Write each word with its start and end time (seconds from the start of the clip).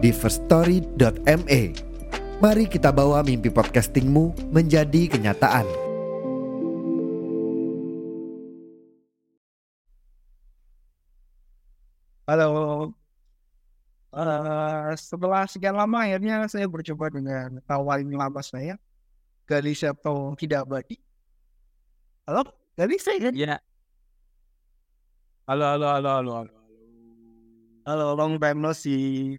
di 0.00 0.10
firststory.me. 0.16 1.62
Mari 2.40 2.64
kita 2.72 2.88
bawa 2.88 3.20
mimpi 3.20 3.52
podcastingmu 3.52 4.48
menjadi 4.48 5.12
kenyataan. 5.12 5.68
Halo. 12.24 12.48
Eh, 14.10 14.90
setelah 14.96 15.44
sekian 15.44 15.76
lama 15.76 16.08
akhirnya 16.08 16.48
saya 16.48 16.64
bercoba 16.64 17.12
dengan 17.12 17.60
tawarin 17.68 18.08
lama 18.08 18.40
saya. 18.40 18.80
Gadis 19.44 19.84
atau 19.84 20.32
tidak 20.40 20.64
badi. 20.64 20.96
Halo, 22.24 22.48
gadis 22.72 23.04
saya 23.04 23.28
kan? 23.28 23.34
Iya. 23.36 23.56
Halo, 25.44 25.64
halo, 25.76 25.86
halo, 25.92 26.10
halo, 26.16 26.32
halo. 26.40 26.52
Halo, 27.84 28.06
long 28.16 28.38
time 28.40 28.64
no 28.64 28.72
see. 28.72 29.36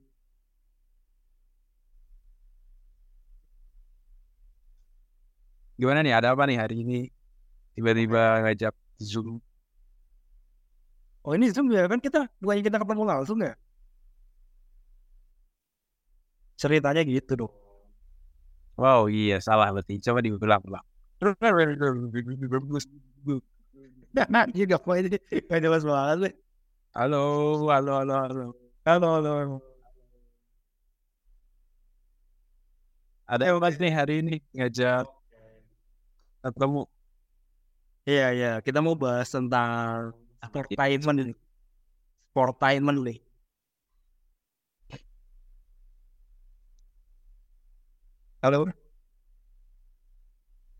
Gimana 5.81 6.05
nih? 6.05 6.13
Ada 6.13 6.37
apa 6.37 6.45
nih 6.45 6.61
hari 6.61 6.85
ini? 6.85 7.09
Tiba-tiba 7.73 8.45
ngajak 8.45 8.69
Zoom. 9.01 9.41
Oh 11.25 11.33
ini 11.33 11.49
Zoom 11.49 11.73
ya 11.73 11.89
kan 11.89 11.97
kita 11.97 12.29
bukannya 12.37 12.61
kita 12.61 12.77
ketemu 12.77 13.03
langsung 13.09 13.41
ya? 13.41 13.57
Ceritanya 16.61 17.01
gitu 17.01 17.33
dong. 17.33 17.53
Wow, 18.77 19.09
iya 19.09 19.41
salah 19.41 19.73
berarti. 19.73 19.97
Coba 19.97 20.21
diulang-ulang. 20.21 20.85
Nah, 24.13 24.25
nah, 24.29 24.43
ini 24.45 24.69
gak 24.69 24.85
apa 24.85 24.91
ini 25.01 25.17
gak 25.49 25.61
jelas 25.65 25.81
banget 25.81 26.17
nih. 26.29 26.33
Halo, 26.93 27.25
halo, 27.73 27.91
halo, 28.05 28.13
halo. 28.21 28.45
Halo, 28.85 29.07
halo. 29.17 29.57
Ada 33.25 33.49
yang 33.49 33.57
nih 33.57 33.93
hari 33.97 34.13
ini 34.21 34.35
ngajak 34.53 35.09
ketemu. 36.43 36.81
Iya, 38.09 38.23
iya. 38.35 38.47
Kita 38.65 38.79
mau 38.85 38.95
bahas 39.03 39.29
tentang 39.35 40.13
sportainment 40.45 41.17
ini. 41.23 41.33
Sportainment 42.31 42.99
nih. 43.07 43.17
Halo. 48.41 48.65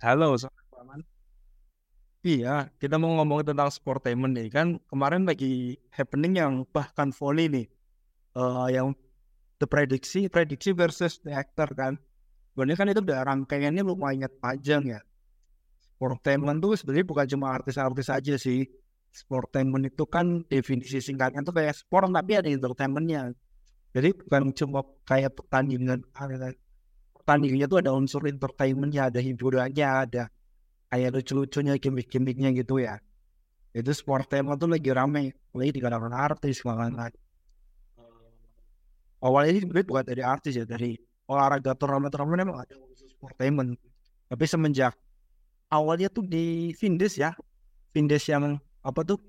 Halo, 0.02 0.38
Sobat 0.38 0.66
Aman. 0.82 1.02
Iya, 2.22 2.50
kita 2.82 2.95
mau 3.02 3.12
ngomong 3.17 3.42
tentang 3.50 3.70
sportainment 3.78 4.34
nih. 4.38 4.48
Kan 4.56 4.67
kemarin 4.89 5.23
lagi 5.30 5.45
happening 5.98 6.34
yang 6.42 6.54
bahkan 6.76 7.09
volley 7.17 7.45
nih. 7.56 7.66
Eh, 8.38 8.67
yang 8.76 8.88
the 9.59 9.67
prediksi, 9.73 10.20
prediksi 10.36 10.70
versus 10.82 11.14
the 11.26 11.32
actor 11.34 11.70
kan. 11.82 11.94
Sebenarnya 12.54 12.78
kan 12.80 12.88
itu 12.94 13.02
udah 13.08 13.20
rangkaiannya 13.30 13.84
lumayan 13.89 14.32
panjang 14.44 14.84
ya. 14.98 15.00
Sportainment 16.02 16.58
tuh 16.58 16.73
sebenarnya 16.73 17.06
bukan 17.06 17.26
cuma 17.30 17.54
artis-artis 17.54 18.10
aja 18.10 18.34
sih. 18.34 18.66
Sportainment 19.14 19.86
itu 19.86 20.10
kan 20.10 20.42
definisi 20.50 20.98
singkatnya 20.98 21.45
tuh 21.45 21.54
kayak 21.54 21.78
sport 21.78 22.10
tapi 22.10 22.42
ada 22.42 22.50
entertainmentnya. 22.50 23.30
Jadi 23.94 24.10
bukan 24.17 24.50
cuma 24.50 24.82
kayak 25.06 25.38
pertandingan. 25.38 26.02
Pertandingannya 27.22 27.67
tuh 27.70 27.86
ada 27.86 27.94
unsur 27.94 28.26
entertainmentnya, 28.26 29.14
ada 29.14 29.22
hiburannya, 29.22 29.86
ada 29.86 30.23
kayak 30.90 31.22
lucu-lucunya, 31.22 31.78
gimmick-gimmicknya 31.78 32.50
gitu 32.58 32.82
ya. 32.82 32.98
Itu 33.70 33.94
sportainment 33.94 34.58
tuh 34.58 34.73
lagi 34.73 34.90
rame. 34.90 35.38
Lagi 35.54 35.70
di 35.70 35.82
kalangan 35.86 36.17
artis, 36.17 36.66
kalangan 36.66 37.14
awalnya 39.22 39.54
ini 39.54 39.60
sebenarnya 39.61 39.86
bukan 39.86 40.06
dari 40.10 40.22
artis 40.26 40.54
ya, 40.58 40.66
dari 40.66 40.98
olahraga 41.30 41.78
turnamen-turnamen 41.78 42.42
emang 42.42 42.58
ada 42.66 42.73
unsur 42.82 43.06
sportainment. 43.06 43.78
Tapi 44.34 44.45
semenjak 44.50 44.98
awalnya 45.71 46.11
tuh 46.11 46.27
di 46.27 46.76
Vindes 46.76 47.15
ya, 47.15 47.32
Vindes 47.95 48.27
yang 48.27 48.59
apa 48.83 49.02
tuh? 49.08 49.20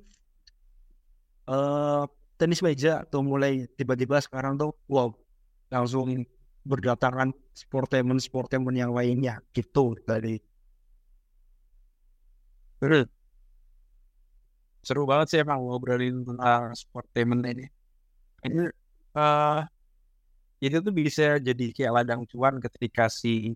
Eh 1.47 2.05
tenis 2.37 2.59
meja 2.59 3.07
tuh 3.07 3.23
mulai 3.23 3.71
tiba-tiba 3.79 4.19
sekarang 4.19 4.59
tuh 4.59 4.75
wow 4.91 5.15
langsung 5.71 6.27
berdatangan 6.67 7.31
sportainment 7.55 8.19
sportainment 8.19 8.75
yang 8.75 8.91
lainnya 8.91 9.39
gitu 9.55 9.95
dari 10.03 10.43
Seru. 14.83 15.07
Banget 15.07 15.27
sih 15.31 15.39
emang 15.39 15.63
ngobrolin 15.63 16.27
tentang 16.27 16.75
sportainment 16.75 17.47
ini. 17.47 17.67
Ini 18.43 18.63
eh 19.15 19.61
itu 20.63 20.79
tuh 20.83 20.95
bisa 20.95 21.39
jadi 21.39 21.67
kayak 21.75 21.93
ladang 21.95 22.23
cuan 22.27 22.59
ketika 22.59 23.07
si 23.07 23.55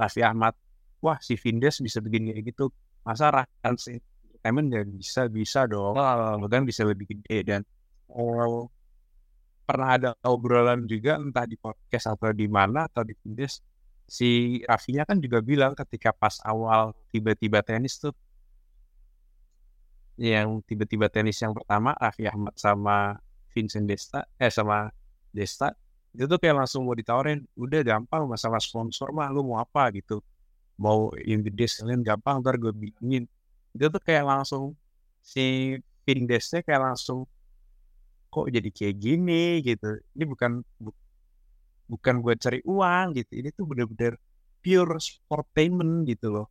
Raffi 0.00 0.24
Ahmad, 0.24 0.56
wah 1.02 1.18
si 1.18 1.34
Vindes 1.34 1.82
bisa 1.82 1.98
begini 1.98 2.32
kayak 2.32 2.46
gitu. 2.54 2.70
Masa 3.02 3.34
Rakan 3.34 3.74
si 3.76 3.98
entertainment 3.98 4.68
ya 4.70 4.82
bisa 4.86 5.22
bisa 5.26 5.60
dong, 5.66 5.98
bahkan 5.98 6.62
bisa 6.62 6.86
lebih 6.86 7.10
gede 7.10 7.38
dan 7.42 7.60
oh, 8.06 8.70
pernah 9.66 9.88
ada 9.98 10.10
obrolan 10.22 10.86
juga 10.86 11.18
entah 11.18 11.46
di 11.46 11.58
podcast 11.58 12.14
atau 12.14 12.30
di 12.30 12.46
mana 12.46 12.86
atau 12.86 13.02
di 13.02 13.14
Vindes 13.18 13.58
si 14.06 14.60
Raffinya 14.66 15.06
kan 15.06 15.18
juga 15.18 15.38
bilang 15.42 15.72
ketika 15.74 16.14
pas 16.14 16.38
awal 16.46 16.94
tiba-tiba 17.10 17.62
tenis 17.62 17.98
tuh 18.02 18.14
yang 20.20 20.60
tiba-tiba 20.62 21.08
tenis 21.08 21.40
yang 21.40 21.56
pertama 21.56 21.96
Raffi 21.96 22.28
Ahmad 22.28 22.54
sama 22.54 23.16
Vincent 23.50 23.88
Desta 23.88 24.26
eh 24.38 24.52
sama 24.52 24.90
Desta 25.32 25.72
itu 26.12 26.28
tuh 26.28 26.36
kayak 26.36 26.64
langsung 26.64 26.84
mau 26.84 26.92
ditawarin 26.92 27.40
udah 27.56 27.80
gampang 27.80 28.28
masalah 28.28 28.60
sponsor 28.60 29.16
mah 29.16 29.32
lu 29.32 29.48
mau 29.48 29.64
apa? 29.64 29.88
Gitu 29.96 30.20
mau 30.80 31.10
yang 31.30 31.40
gede 31.46 31.64
sekalian 31.70 32.02
gampang 32.08 32.36
ntar 32.42 32.56
gue 32.62 32.72
bikinin 32.74 33.24
itu 33.74 33.84
tuh 33.94 34.02
kayak 34.06 34.24
langsung 34.30 34.64
si 35.22 35.40
Vindesnya 36.06 36.60
kayak 36.66 36.82
langsung 36.92 37.18
kok 38.32 38.46
jadi 38.54 38.68
kayak 38.76 38.96
gini? 39.04 39.32
gitu. 39.66 39.86
Ini 40.16 40.24
bukan 40.32 40.52
bu- 40.84 40.96
bukan 41.92 42.14
buat 42.24 42.38
cari 42.44 42.60
uang 42.64 43.06
gitu. 43.18 43.32
Ini 43.40 43.48
tuh 43.58 43.64
bener-bener 43.70 44.14
pure 44.62 44.96
sportainment 45.02 46.06
gitu 46.10 46.26
loh. 46.34 46.46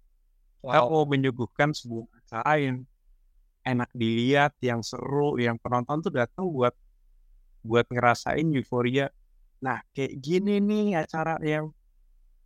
Kita 0.64 0.80
mau 0.88 1.06
menyuguhkan 1.09 1.72
sebuah 1.76 2.08
acara 2.22 2.53
yang 2.62 2.78
enak 3.68 3.90
dilihat, 3.96 4.53
yang 4.64 4.82
seru, 4.86 5.38
yang 5.42 5.58
penonton 5.64 6.00
tuh 6.06 6.14
datang 6.14 6.46
buat 6.50 6.74
buat 7.66 7.86
ngerasain 7.92 8.48
euforia. 8.58 9.09
Nah, 9.66 9.82
kayak 9.96 10.14
gini 10.22 10.59
nih 10.64 10.86
acara 11.03 11.38
yang 11.44 11.72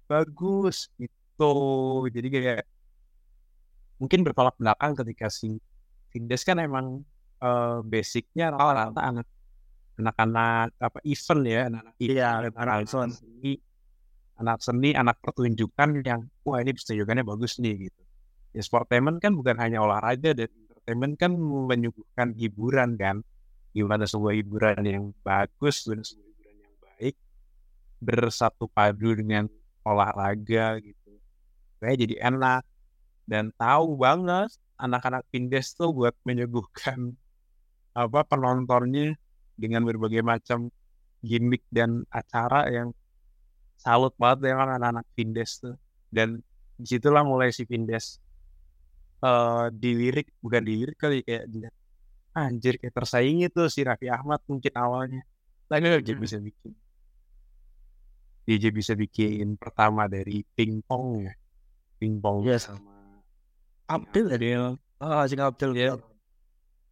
bagus 0.10 0.90
gitu. 1.02 1.15
Jadi 2.10 2.28
kayak 2.32 2.64
mungkin 4.00 4.20
bertolak 4.28 4.56
belakang 4.60 4.92
ketika 4.96 5.28
si 5.32 5.56
Vindes 6.12 6.44
kan 6.48 6.60
emang 6.60 7.04
eh, 7.44 7.80
basicnya 7.84 8.52
rata-rata 8.56 9.02
anak 9.04 9.28
anak-anak 9.96 10.76
apa 10.76 11.00
event 11.08 11.42
ya, 11.48 11.62
anak-anak 11.72 11.94
Iya, 12.04 12.30
event, 12.44 12.56
anak 12.60 12.80
event. 12.84 13.12
seni, 13.16 13.52
anak 14.36 14.60
seni, 14.60 14.90
anak 14.92 15.18
pertunjukan 15.24 15.90
yang 16.04 16.22
wah 16.44 16.60
ini 16.60 16.72
pertunjukannya 16.76 17.24
bagus 17.24 17.60
nih 17.64 17.88
gitu. 17.88 18.02
Ya 18.56 18.62
sportainment 18.64 19.20
kan 19.20 19.36
bukan 19.36 19.56
hanya 19.60 19.84
olahraga 19.84 20.32
dan 20.36 20.48
entertainment 20.52 21.16
kan 21.20 21.32
menyuguhkan 21.40 22.36
hiburan 22.36 22.96
kan. 23.00 23.24
Gimana 23.76 24.08
sebuah 24.08 24.40
hiburan 24.40 24.80
yang 24.88 25.04
bagus, 25.24 25.84
gimana 25.84 26.04
sebuah 26.04 26.28
hiburan 26.32 26.56
yang 26.64 26.76
baik 26.80 27.16
bersatu 28.00 28.66
padu 28.72 29.12
dengan 29.16 29.48
olahraga 29.84 30.80
gitu. 30.80 31.05
Kayak 31.82 31.98
jadi 32.08 32.16
enak. 32.30 32.64
Dan 33.26 33.50
tahu 33.58 33.98
banget 33.98 34.54
anak-anak 34.78 35.26
Pindes 35.34 35.74
tuh 35.74 35.90
buat 35.96 36.14
menyuguhkan 36.28 37.16
apa 38.04 38.22
penontonnya 38.28 39.16
dengan 39.56 39.82
berbagai 39.88 40.22
macam 40.22 40.70
gimmick 41.26 41.64
dan 41.72 42.04
acara 42.12 42.70
yang 42.70 42.94
salut 43.80 44.14
banget 44.20 44.52
dengan 44.52 44.78
anak-anak 44.78 45.06
Pindes 45.18 45.58
tuh. 45.64 45.76
Dan 46.12 46.40
di 46.76 46.86
situlah 46.86 47.24
mulai 47.24 47.50
si 47.56 47.64
Pindes 47.66 48.20
eh 49.26 49.66
dilirik 49.72 50.28
bukan 50.44 50.62
dilirik 50.62 50.98
kali 51.00 51.24
kayak 51.24 51.48
dia 51.50 51.70
anjir 52.36 52.76
kayak 52.78 52.94
tersaingi 52.94 53.48
tuh 53.48 53.72
si 53.72 53.82
Raffi 53.88 54.12
Ahmad 54.12 54.44
mungkin 54.46 54.74
awalnya. 54.76 55.22
Tapi 55.72 56.04
dia 56.06 56.14
Hmm. 56.14 56.22
bisa 56.22 56.38
bikin 56.38 56.72
dia 58.46 58.56
aja 58.62 58.70
bisa 58.70 58.94
bikin 58.94 59.58
pertama 59.58 60.06
dari 60.06 60.46
pingpong 60.54 61.26
ya 61.26 61.34
pingpong 62.06 62.46
Yes. 62.46 62.70
sama 62.70 62.86
Abdul 63.90 64.30
ya? 64.30 64.38
Abdel 64.38 64.64
Ah, 65.02 65.26
Sing 65.26 65.42
Abdul. 65.42 65.74
Iya. 65.74 65.98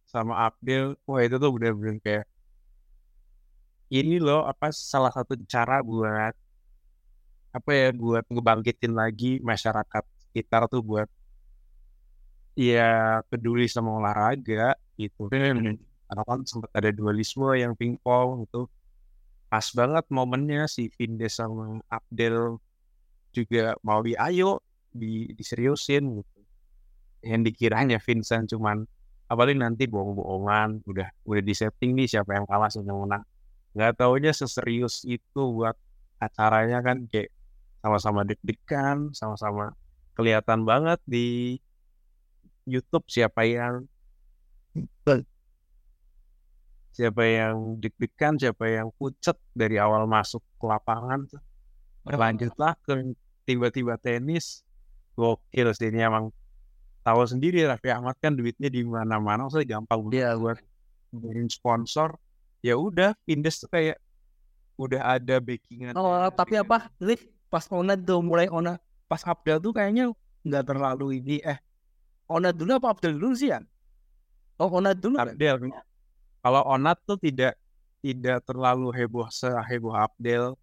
sama 0.04 0.34
Abdel 0.46 0.94
wah 1.06 1.22
itu 1.22 1.38
tuh 1.38 1.50
bener-bener 1.54 1.98
kayak 2.02 2.26
ini 3.90 4.18
loh 4.18 4.42
apa 4.42 4.70
salah 4.70 5.10
satu 5.10 5.34
cara 5.46 5.82
buat 5.82 6.34
apa 7.50 7.70
ya 7.70 7.88
buat 7.94 8.22
ngebangkitin 8.26 8.94
lagi 8.94 9.38
masyarakat 9.42 10.02
sekitar 10.26 10.66
tuh 10.66 10.82
buat 10.82 11.06
ya 12.54 13.18
peduli 13.26 13.66
sama 13.66 13.98
olahraga 13.98 14.74
gitu 14.94 15.26
karena 15.30 16.22
kan 16.22 16.40
sempat 16.46 16.70
ada 16.74 16.90
dualisme 16.94 17.50
yang 17.58 17.74
pingpong 17.74 18.46
itu 18.46 18.70
pas 19.50 19.66
banget 19.74 20.04
momennya 20.10 20.70
si 20.70 20.90
Vindes 20.94 21.38
sama 21.38 21.82
Abdel 21.90 22.58
juga 23.34 23.74
mau 23.82 23.98
di 24.02 24.14
ayo 24.14 24.62
di 24.94 25.34
diseriusin 25.34 26.22
gitu. 26.22 26.40
Yang 27.26 27.52
dikiranya 27.52 27.98
Vincent 27.98 28.46
cuman 28.54 28.86
apalagi 29.26 29.58
nanti 29.58 29.90
bohong-bohongan 29.90 30.86
udah 30.86 31.08
udah 31.26 31.42
di 31.42 31.54
setting 31.56 31.98
nih 31.98 32.06
siapa 32.06 32.38
yang 32.38 32.46
kalah 32.46 32.70
siapa 32.70 32.86
yang 32.86 33.02
menang. 33.02 33.24
Nggak 33.74 33.92
taunya 33.98 34.30
seserius 34.30 35.02
itu 35.02 35.42
buat 35.42 35.74
acaranya 36.22 36.78
kan 36.80 37.10
kayak 37.10 37.34
sama-sama 37.82 38.24
deg-degan 38.24 39.12
sama-sama 39.12 39.74
kelihatan 40.14 40.62
banget 40.64 41.02
di 41.04 41.58
YouTube 42.64 43.04
siapa 43.10 43.44
yang 43.44 43.84
siapa 46.94 47.22
yang 47.26 47.76
deg-degan 47.82 48.38
siapa 48.38 48.64
yang 48.70 48.88
pucet 48.94 49.34
dari 49.52 49.76
awal 49.82 50.06
masuk 50.06 50.40
ke 50.56 50.64
lapangan. 50.64 51.26
Lanjutlah 52.06 52.78
ke 52.86 53.16
tiba-tiba 53.44 53.98
tenis 53.98 54.62
gokil 55.14 55.70
sih 55.72 55.88
ini 55.88 56.02
emang 56.02 56.28
tahu 57.00 57.22
sendiri 57.24 57.64
Raffi 57.64 57.90
Ahmad 57.90 58.16
kan 58.18 58.32
duitnya 58.32 58.68
di 58.68 58.82
mana-mana 58.82 59.46
so 59.48 59.60
gampang 59.62 60.04
banget 60.04 60.18
Iya. 60.20 60.30
buat 60.36 60.58
ngeluarin 61.10 61.48
sponsor 61.48 62.16
ya 62.60 62.74
udah 62.74 63.14
Vindes 63.22 63.60
tuh 63.60 63.68
kayak 63.68 63.96
udah 64.74 65.16
ada 65.16 65.38
backingan 65.38 65.94
Oh, 65.94 66.26
tapi 66.34 66.58
apa? 66.58 66.90
Liv, 66.98 67.22
pas 67.46 67.62
Onat 67.70 68.02
tuh 68.02 68.18
mulai 68.18 68.50
Onat, 68.50 68.82
pas 69.06 69.22
Abdul 69.22 69.62
tuh 69.62 69.70
kayaknya 69.70 70.10
nggak 70.42 70.64
terlalu 70.66 71.22
ini. 71.22 71.38
Eh, 71.40 71.60
Onat 72.26 72.58
dulu 72.58 72.74
apa 72.74 72.90
Abdul 72.90 73.14
dulu 73.14 73.38
sih 73.38 73.54
ya? 73.54 73.62
Oh, 74.58 74.66
Onat 74.72 74.98
dulu. 74.98 75.14
kan? 75.14 75.30
Abdel 75.30 75.70
kalau 76.42 76.62
Onat 76.66 76.98
tuh 77.06 77.14
tidak 77.16 77.54
tidak 78.02 78.42
terlalu 78.42 78.90
heboh 78.92 79.30
seheboh 79.30 79.94
Abdel 79.94 80.58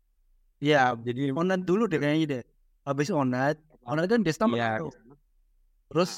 Iya, 0.59 0.93
jadi 0.93 1.31
Onat 1.31 1.63
dulu 1.63 1.87
deh 1.87 1.97
kayaknya 1.97 2.25
deh. 2.27 2.43
Habis 2.83 3.09
Onat, 3.09 3.55
Onat 3.85 4.05
kan 4.11 4.19
Desta 4.21 4.45
Iya. 4.45 4.51
menang 4.51 4.73
tuh. 4.87 4.91
Terus 5.91 6.11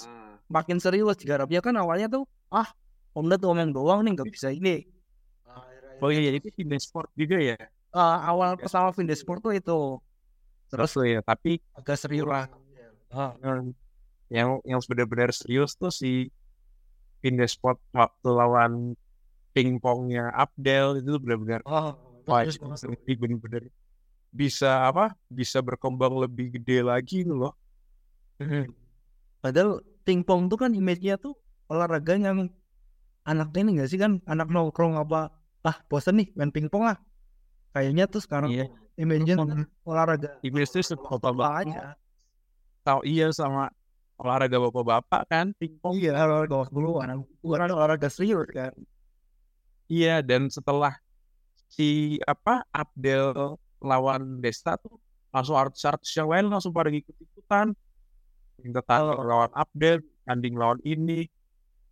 makin 0.52 0.78
serius 0.78 1.16
digarapnya 1.18 1.60
kan 1.64 1.76
awalnya 1.80 2.08
tuh 2.12 2.24
ah 2.54 2.68
Onat 3.14 3.40
tuh 3.42 3.54
omong 3.54 3.72
doang 3.74 4.02
nih 4.04 4.12
nggak 4.18 4.30
bisa 4.30 4.50
ini. 4.54 4.84
oh 6.04 6.12
iya 6.12 6.36
itu 6.36 6.52
Vindes 6.60 6.84
Sport 6.90 7.08
juga 7.16 7.40
ya 7.40 7.56
Ah, 7.94 8.26
awal 8.28 8.58
pertama 8.60 8.90
Vindes 8.92 9.22
Sport 9.24 9.40
tuh 9.46 9.54
itu 9.56 9.78
terus 10.68 10.92
tuh 10.92 11.06
ya 11.06 11.22
tapi 11.22 11.62
agak 11.78 11.96
serius 11.96 12.26
lah. 12.26 12.50
Ah, 13.14 13.32
yang 13.40 13.72
yang 14.34 14.50
yang 14.66 14.80
benar-benar 14.90 15.30
serius 15.32 15.78
tuh 15.78 15.94
si 15.94 16.28
Sport 17.24 17.80
waktu 17.96 18.30
lawan 18.34 18.98
pingpongnya 19.54 20.34
Abdel 20.34 21.00
itu 21.00 21.16
benar-benar 21.22 21.62
ah, 21.70 21.96
wah 22.28 22.42
benar-benar 22.44 23.64
bisa 24.34 24.90
apa 24.90 25.14
bisa 25.30 25.62
berkembang 25.62 26.18
lebih 26.18 26.58
gede 26.58 26.82
lagi 26.82 27.22
itu 27.22 27.38
loh. 27.38 27.54
Padahal 29.40 29.86
pingpong 30.02 30.50
tuh 30.50 30.58
kan 30.58 30.74
image-nya 30.74 31.22
tuh 31.22 31.38
olahraga 31.70 32.18
yang 32.18 32.50
anak 33.24 33.54
ini 33.56 33.78
enggak 33.78 33.94
sih 33.94 34.02
kan? 34.02 34.20
Anak 34.26 34.50
nongkrong 34.50 34.98
apa 34.98 35.30
ah 35.64 35.78
bosan 35.88 36.20
nih 36.20 36.28
main 36.34 36.50
pingpong 36.50 36.84
ah. 36.90 36.98
Kayaknya 37.72 38.10
tuh 38.10 38.20
sekarang 38.26 38.50
Iya. 38.52 38.68
image-nya 39.00 39.38
olahraga 39.86 40.38
Iblis 40.42 40.74
tuh 40.74 40.82
bapak 40.98 41.70
tahu 42.84 43.00
iya 43.08 43.32
sama 43.32 43.72
olahraga 44.20 44.58
bapak-bapak 44.60 45.22
kan? 45.30 45.46
Pingpong 45.56 46.02
iya 46.02 46.18
olahraga 46.18 46.68
dulu 46.74 47.00
anak 47.00 47.22
bukan 47.40 47.70
olahraga 47.70 48.10
serius 48.10 48.50
kan. 48.50 48.74
Iya 49.88 50.26
dan 50.26 50.50
setelah 50.50 50.98
si 51.70 52.18
apa 52.26 52.66
Abdel 52.74 53.58
lawan 53.84 54.40
Desta 54.40 54.80
tuh 54.80 54.98
langsung 55.34 55.60
artis-artis 55.60 56.14
yang 56.16 56.30
lain 56.32 56.48
langsung 56.48 56.72
pada 56.72 56.94
ikut-ikutan 56.94 57.76
minta 58.62 58.82
tanya 58.86 59.18
lawan 59.18 59.52
Abdel 59.52 60.00
tanding 60.24 60.56
lawan 60.56 60.80
ini. 60.86 61.28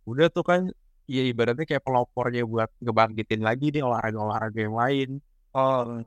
Udah 0.08 0.32
tuh 0.32 0.46
kan 0.46 0.70
ya 1.10 1.22
ibaratnya 1.26 1.66
kayak 1.66 1.84
pelopornya 1.84 2.46
buat 2.46 2.70
ngebangkitin 2.80 3.42
lagi 3.42 3.74
nih 3.74 3.82
olahraga-olahraga 3.82 4.60
yang 4.60 4.76
lain. 4.76 5.08
Oh. 5.52 6.00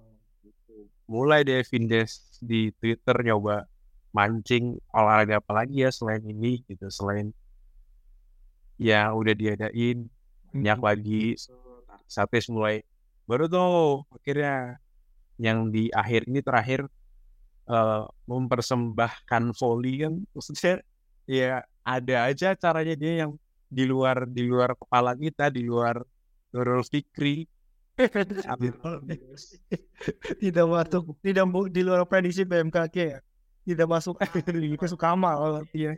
Mulai 1.06 1.46
deh 1.46 1.62
Vindes 1.70 2.42
di 2.42 2.74
Twitter 2.82 3.14
nyoba 3.22 3.70
mancing 4.10 4.80
olahraga 4.90 5.38
apa 5.38 5.52
lagi 5.54 5.86
ya 5.86 5.94
selain 5.94 6.24
ini 6.26 6.66
gitu 6.66 6.90
selain 6.90 7.30
ya 8.82 9.14
udah 9.14 9.36
diadain. 9.38 10.10
Banyak 10.56 10.80
lagi 10.82 11.36
artis 12.16 12.48
mulai. 12.50 12.82
Baru 13.30 13.46
tuh 13.46 14.08
akhirnya 14.16 14.80
yang 15.36 15.70
di 15.70 15.92
akhir 15.92 16.32
ini 16.32 16.40
terakhir 16.40 16.88
eh, 17.70 18.04
mempersembahkan 18.28 19.44
volley 19.56 20.08
kan 20.08 20.14
maksudnya 20.32 20.82
ya 21.26 21.62
ada 21.86 22.16
aja 22.30 22.54
caranya 22.58 22.96
dia 22.98 23.26
yang 23.26 23.32
di 23.70 23.84
luar 23.84 24.30
di 24.30 24.46
luar 24.46 24.78
kepala 24.78 25.18
kita 25.18 25.52
di 25.52 25.66
luar 25.66 26.02
Nurul 26.56 26.84
Fikri. 26.88 27.44
Tidak 30.44 30.68
masuk 30.68 31.16
tidak 31.24 31.48
di 31.72 31.80
luar 31.80 32.04
prediksi 32.04 32.44
BMKG 32.44 32.96
ya. 32.96 33.20
Tidak 33.64 33.88
masuk 33.88 34.20
masuk 34.20 35.00
kamal 35.00 35.64
iya 35.72 35.96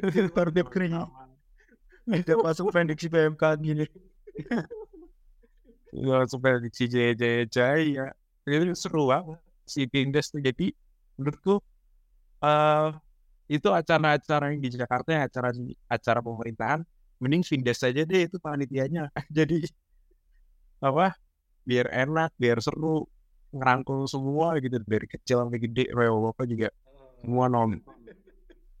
Barbie 0.36 0.64
kering 0.64 0.96
tidak 2.08 2.38
masuk 2.40 2.72
prediksi 2.72 3.12
BMKG. 3.12 3.64
Ini 3.68 3.86
Nggak 5.96 6.28
sampai 6.28 6.68
si 6.72 6.84
Jaya 6.88 7.12
Jaya 7.16 7.44
Jaya 7.48 8.06
itu 8.46 8.74
seru 8.78 9.10
banget 9.10 9.40
si 9.66 9.84
Vindes 9.90 10.30
tuh. 10.30 10.40
Jadi 10.40 10.70
menurutku 11.18 11.58
eh 12.44 12.90
itu 13.46 13.68
acara-acara 13.70 14.50
yang 14.54 14.60
di 14.62 14.70
Jakarta 14.74 15.08
yang 15.14 15.24
acara 15.30 15.50
acara 15.86 16.18
pemerintahan 16.18 16.80
mending 17.22 17.42
Vindes 17.46 17.82
aja 17.82 18.02
deh 18.02 18.22
itu 18.26 18.36
panitianya. 18.38 19.10
Jadi 19.36 19.66
apa 20.82 21.16
biar 21.66 21.90
enak 21.90 22.30
biar 22.38 22.62
seru 22.62 23.06
ngerangkul 23.50 24.06
semua 24.06 24.58
gitu. 24.62 24.78
Dari 24.82 25.06
kecil 25.10 25.46
sampai 25.46 25.58
gede 25.62 25.90
Rewo 25.90 26.30
Bapak 26.30 26.46
juga 26.46 26.68
semua 27.22 27.50
nonton 27.50 27.82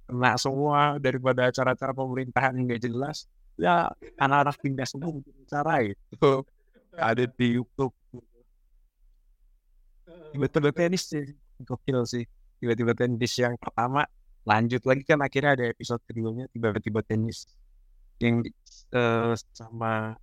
kena 0.06 0.38
semua. 0.38 1.02
Daripada 1.02 1.50
acara-acara 1.50 1.92
pemerintahan 1.94 2.54
yang 2.54 2.66
gak 2.70 2.82
jelas 2.86 3.26
ya 3.56 3.88
anak-anak 4.20 4.56
pindah 4.60 4.86
semua 4.86 5.10
bikin 5.16 5.34
acara 5.46 5.74
gitu. 5.82 6.46
Ada 6.96 7.28
di 7.28 7.46
YouTube 7.60 7.92
tiba-tiba 10.32 10.70
tenis 10.72 11.02
sih 11.08 11.26
gokil 11.62 12.04
sih. 12.04 12.24
Tiba-tiba 12.60 12.92
tenis 12.96 13.32
yang 13.36 13.54
pertama 13.60 14.04
lanjut 14.46 14.82
lagi 14.86 15.02
kan 15.02 15.18
akhirnya 15.20 15.58
ada 15.58 15.64
episode 15.68 16.00
keduanya 16.06 16.46
tiba-tiba 16.54 17.02
tenis 17.02 17.50
yang 18.22 18.40
eh, 18.94 19.34
sama 19.52 20.16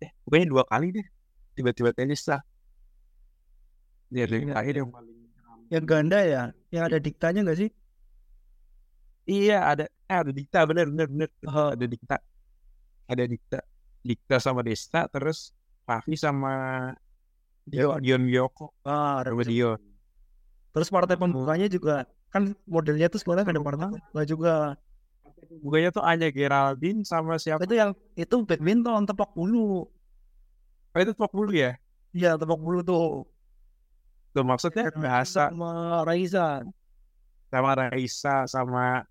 eh 0.00 0.10
pokoknya 0.24 0.46
dua 0.48 0.64
kali 0.68 0.96
deh. 0.96 1.06
Tiba-tiba 1.52 1.92
tenis 1.92 2.24
lah. 2.28 2.40
Ya 4.12 4.28
dari 4.28 4.44
Iya, 4.44 4.52
terakhir 4.52 4.74
iya. 4.76 4.80
yang 4.80 4.90
paling 4.92 5.18
yang 5.72 5.84
ganda 5.88 6.18
ya? 6.20 6.42
Yang 6.68 6.84
ada 6.84 6.98
diktanya 7.00 7.40
nggak 7.48 7.58
sih? 7.64 7.70
Iya 9.24 9.58
ada 9.64 9.84
eh, 9.88 10.18
ada 10.20 10.32
dikta. 10.32 10.58
Bener 10.68 10.86
bener 10.92 11.06
bener. 11.08 11.28
Oh. 11.48 11.72
ada 11.72 11.86
dikta. 11.88 12.16
Ada 13.08 13.24
dikta. 13.24 13.58
Dikta 14.02 14.36
sama 14.42 14.60
Desta 14.60 15.06
terus 15.08 15.54
Raffi 15.86 16.18
sama 16.18 16.52
Dion. 17.66 17.98
Dion 18.02 18.24
Yoko 18.26 18.74
ah 18.82 19.22
Dion 19.22 19.78
terus 20.72 20.88
partai 20.88 21.14
pembukanya 21.20 21.68
juga 21.68 22.08
kan 22.32 22.56
modelnya 22.64 23.12
tuh 23.12 23.20
sebenarnya 23.20 23.52
ada 23.52 23.62
partai 23.62 23.86
pembuka 23.92 24.22
juga 24.24 24.54
Bukannya 25.42 25.90
tuh 25.92 26.00
Anya 26.06 26.32
Geraldine 26.32 27.04
sama 27.04 27.36
siapa? 27.36 27.66
itu 27.66 27.74
yang 27.76 27.92
itu 28.16 28.36
badminton 28.46 29.04
tepak 29.04 29.30
bulu 29.36 29.84
Oh, 30.92 31.00
itu 31.00 31.12
top 31.16 31.32
dulu 31.32 31.52
ya? 31.56 31.76
iya 32.12 32.36
tepak 32.36 32.56
bulu 32.56 32.80
tuh 32.84 33.24
Tuh 34.32 34.44
maksudnya 34.44 34.88
bahasa 34.96 35.52
sama 35.52 36.00
Raisa 36.08 36.64
sama 37.52 37.70
Raisa 37.76 38.34
sama 38.48 39.04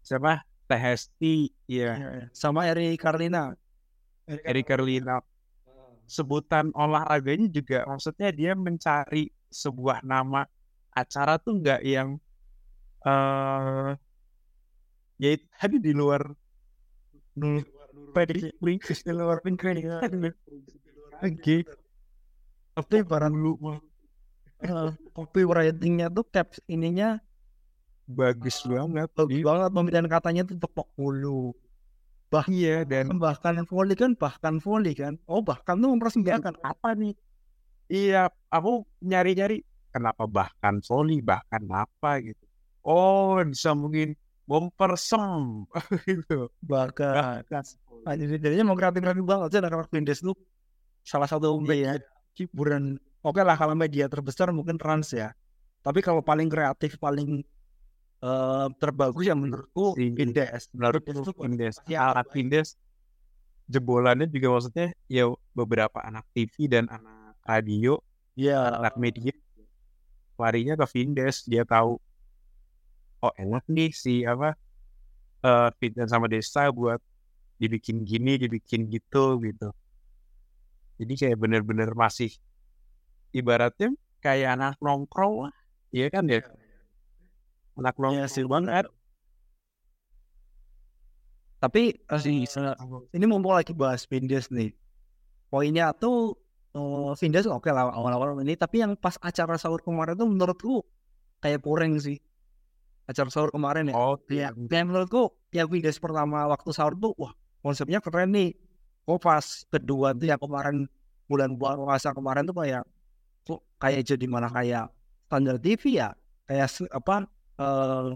siapa? 0.00 0.40
Teh 0.64 0.80
Hesti, 0.80 1.52
ya. 1.68 1.92
Iya, 2.00 2.10
sama 2.32 2.64
Eri 2.64 2.96
Karlina 2.96 3.52
Eri 4.24 4.64
Carlina. 4.64 5.20
Sebutan 6.12 6.68
olahraganya 6.76 7.48
juga 7.48 7.88
maksudnya 7.88 8.28
dia 8.28 8.52
mencari 8.52 9.32
sebuah 9.48 10.04
nama 10.04 10.44
acara 10.92 11.40
tuh 11.40 11.56
nggak 11.56 11.80
yang 11.80 12.20
eh 13.08 13.96
ya 15.16 15.28
itu 15.40 15.46
tadi 15.56 15.76
di 15.80 15.92
luar 15.96 16.36
prediksi 18.12 18.52
prediksi 18.60 19.02
di 19.08 19.12
luar 19.16 19.40
oke. 21.24 21.56
Tapi 22.72 22.96
barang 23.04 23.34
lu 23.36 23.52
uh, 24.68 24.92
copywritingnya 25.16 26.08
tuh 26.12 26.24
caps 26.28 26.60
ininya 26.68 27.20
bagus 28.06 28.60
banget 28.66 29.08
bagus 29.14 29.40
banget 29.40 29.70
pemilihan 29.72 30.08
katanya 30.10 30.42
tuh 30.44 30.56
tepok 30.58 30.88
mulu 30.98 31.54
bah 32.32 32.48
iya 32.48 32.80
dan 32.88 33.12
bahkan 33.20 33.60
volley 33.68 33.92
kan 33.92 34.16
bahkan 34.16 34.56
volley 34.56 34.96
kan. 34.96 35.20
Oh 35.28 35.44
bahkan 35.44 35.76
tuh 35.76 35.92
mempersembahkan. 35.92 36.64
Apa 36.64 36.96
nih? 36.96 37.12
Iya 37.92 38.32
aku 38.48 38.88
nyari-nyari 39.04 39.60
kenapa 39.92 40.24
bahkan 40.24 40.80
volley 40.80 41.20
bahkan 41.20 41.60
apa 41.68 42.24
gitu. 42.24 42.40
Oh 42.80 43.36
bisa 43.44 43.76
mungkin 43.76 44.16
mempersem 44.48 45.68
gitu. 46.08 46.48
Bahkan. 46.64 47.44
Nah, 48.02 48.14
jadi 48.16 48.40
jadinya 48.40 48.72
mau 48.72 48.76
kreatif 48.80 49.04
kreatif 49.04 49.24
banget 49.28 49.48
sih 49.52 49.60
anak 49.60 49.92
Windows 49.92 50.20
tuh. 50.24 50.36
Salah 51.04 51.28
satu 51.28 51.60
media 51.60 52.00
hiburan. 52.32 52.96
Oke 53.20 53.44
lah 53.44 53.60
kalau 53.60 53.76
media 53.76 54.08
terbesar 54.08 54.50
mungkin 54.56 54.80
trans 54.80 55.12
ya. 55.12 55.36
Tapi 55.84 56.00
kalau 56.00 56.24
paling 56.24 56.48
kreatif 56.48 56.96
paling 56.96 57.44
uh, 58.22 58.70
terbagus 58.78 59.24
yang 59.26 59.42
menurutku 59.42 59.98
Si- 59.98 60.14
Indes. 60.14 60.70
Menurut 60.72 61.02
Itu 61.04 61.20
tuh 61.26 61.34
Indes. 61.44 61.76
ya, 61.90 62.14
alat 62.14 62.30
Indes 62.38 62.78
jebolannya 63.70 64.26
juga 64.28 64.48
maksudnya 64.58 64.88
ya 65.06 65.30
beberapa 65.54 66.02
anak 66.02 66.26
TV 66.34 66.66
dan 66.68 66.90
anak 66.90 67.38
radio 67.46 67.96
ya 68.36 68.80
anak 68.80 68.98
media 69.00 69.32
larinya 70.36 70.74
ke 70.74 70.86
Vindes 70.90 71.46
dia 71.46 71.62
tahu 71.62 71.96
oh 73.22 73.32
enak 73.38 73.62
nih 73.70 73.94
si 73.94 74.26
apa 74.26 74.58
eh 75.46 75.68
Vindes 75.78 76.10
sama 76.10 76.26
Desa 76.26 76.68
buat 76.74 76.98
dibikin 77.62 78.02
gini 78.02 78.34
dibikin 78.42 78.90
gitu 78.90 79.38
gitu. 79.38 79.70
Jadi 80.98 81.14
kayak 81.14 81.38
bener-bener 81.38 81.94
masih 81.94 82.34
ibaratnya 83.30 83.94
kayak 84.18 84.58
anak 84.58 84.74
nongkrong 84.82 85.48
lah. 85.48 85.54
Iya 85.94 86.10
kan 86.10 86.26
ya 86.26 86.42
anak 87.78 87.94
ya 87.96 88.02
nongkrong 88.02 88.16
sih 88.28 88.44
banget. 88.44 88.84
Tapi 91.62 91.94
eh, 91.94 92.20
se- 92.50 92.76
ini 93.14 93.24
mumpung 93.30 93.54
lagi 93.54 93.70
bahas 93.70 94.02
Vindes 94.10 94.50
nih. 94.50 94.74
Poinnya 95.46 95.94
tuh 95.94 96.34
uh, 96.74 97.12
Vindes 97.14 97.46
oke 97.46 97.70
lah 97.70 97.92
awal-awal 97.92 98.40
ini 98.42 98.56
tapi 98.56 98.82
yang 98.82 98.96
pas 98.98 99.14
acara 99.22 99.54
sahur 99.60 99.78
kemarin 99.84 100.16
tuh 100.18 100.26
menurutku 100.26 100.82
kayak 101.38 101.62
kurang 101.62 101.94
sih. 102.02 102.18
Acara 103.06 103.30
sahur 103.30 103.50
kemarin 103.54 103.90
ya. 103.90 103.94
Oh 103.94 104.18
ya 104.26 104.50
yang 104.50 104.86
menurutku 104.90 105.30
yang 105.54 105.70
Vindes 105.70 106.02
pertama 106.02 106.50
waktu 106.50 106.70
sahur 106.74 106.98
tuh 106.98 107.14
wah 107.14 107.32
konsepnya 107.62 108.02
keren 108.02 108.34
nih. 108.34 108.58
Kok 109.06 109.18
pas 109.22 109.46
kedua 109.70 110.14
tuh 110.18 110.26
yang 110.30 110.40
kemarin 110.42 110.86
bulan 111.30 111.54
puasa 111.58 112.10
kemarin 112.10 112.42
tuh 112.42 112.56
kayak 112.58 112.82
kok 113.46 113.60
kayak 113.78 114.02
jadi 114.06 114.26
mana 114.26 114.48
kayak 114.50 114.90
standar 115.30 115.56
TV 115.62 115.82
ya? 116.02 116.10
Kayak 116.46 116.68
apa 116.90 117.30
eh 117.58 118.12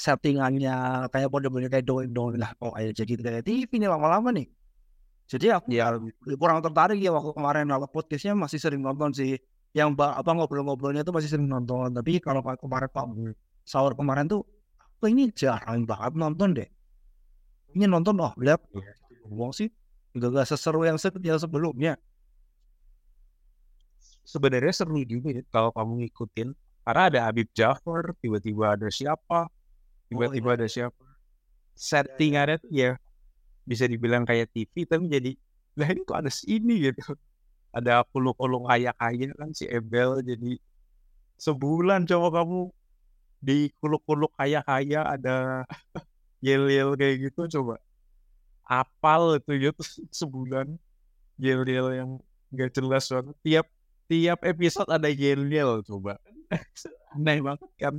settingannya 0.00 1.06
kayak 1.12 1.28
bener-bener 1.28 1.68
kayak 1.68 1.84
doing 1.84 2.08
doing 2.08 2.40
lah 2.40 2.56
kok 2.56 2.72
kayak 2.72 2.96
jadi 2.96 3.12
kayak 3.20 3.42
TV 3.44 3.70
nih 3.76 3.90
lama-lama 3.90 4.32
nih. 4.32 4.48
Jadi 5.30 5.46
aku 5.52 5.70
ya 5.70 5.94
kurang 6.34 6.58
tertarik 6.64 6.98
ya 6.98 7.14
waktu 7.14 7.30
kemarin 7.36 7.70
kalau 7.70 7.86
podcastnya 7.86 8.34
masih 8.34 8.58
sering 8.58 8.82
nonton 8.82 9.12
sih. 9.14 9.36
Yang 9.70 10.02
apa 10.02 10.30
ngobrol-ngobrolnya 10.34 11.06
tuh 11.06 11.14
masih 11.14 11.30
sering 11.30 11.46
nonton. 11.46 11.94
Tapi 11.94 12.18
kalau 12.18 12.42
pak- 12.42 12.58
kemarin 12.58 12.90
pak 12.90 13.06
sahur 13.62 13.94
kemarin 13.94 14.26
tuh 14.26 14.42
aku 14.98 15.12
ini? 15.12 15.30
Jarang 15.30 15.86
banget 15.86 16.18
nonton 16.18 16.48
deh. 16.58 16.68
Ini 17.76 17.86
nonton 17.86 18.18
oh 18.18 18.34
lihat. 18.40 18.58
Iya. 18.74 18.92
ngomong 19.30 19.52
sih 19.54 19.70
gak, 20.18 20.32
gak 20.32 20.46
seseru 20.48 20.82
yang, 20.82 20.98
se- 20.98 21.22
yang 21.22 21.38
sebelumnya. 21.38 21.94
Sebenarnya 24.26 24.74
seru 24.74 24.98
juga 25.06 25.28
ya 25.30 25.42
kalau 25.54 25.70
kamu 25.70 26.06
ngikutin 26.06 26.48
karena 26.84 27.02
ada 27.12 27.20
Habib 27.28 27.48
Jafar 27.52 28.16
tiba-tiba 28.18 28.74
ada 28.74 28.88
siapa 28.88 29.48
tiba-tiba 30.10 30.58
ada 30.58 30.66
siapa. 30.66 31.06
Settingannya 31.78 32.60
tuh 32.60 32.72
ya 32.74 32.90
bisa 33.64 33.86
dibilang 33.86 34.26
kayak 34.26 34.50
TV 34.50 34.84
tapi 34.84 35.06
jadi 35.06 35.32
lah 35.78 35.88
ini 35.94 36.02
kok 36.02 36.18
ada 36.18 36.30
si 36.34 36.58
ini 36.58 36.90
gitu. 36.90 37.14
Ada 37.70 38.02
kuluk-kuluk 38.10 38.66
kaya-kaya 38.66 39.30
kan 39.38 39.54
si 39.54 39.70
Ebel 39.70 40.26
jadi 40.26 40.58
sebulan 41.38 42.04
coba 42.10 42.42
kamu 42.42 42.60
di 43.40 43.70
kuluk-kuluk 43.78 44.34
kaya-kaya 44.34 45.06
ada 45.06 45.64
yel-yel 46.44 46.98
kayak 46.98 47.30
gitu 47.30 47.46
coba 47.60 47.78
apal 48.66 49.38
itu 49.38 49.70
gitu 49.70 49.82
sebulan 50.20 50.66
yel-yel 51.38 51.94
yang 51.94 52.10
nggak 52.50 52.74
jelas 52.74 53.06
banget. 53.06 53.36
Tiap 53.46 53.66
tiap 54.10 54.38
episode 54.42 54.90
ada 54.90 55.06
yel-yel 55.06 55.86
coba 55.86 56.18
aneh 57.14 57.38
banget 57.40 57.70
kan. 57.78 57.94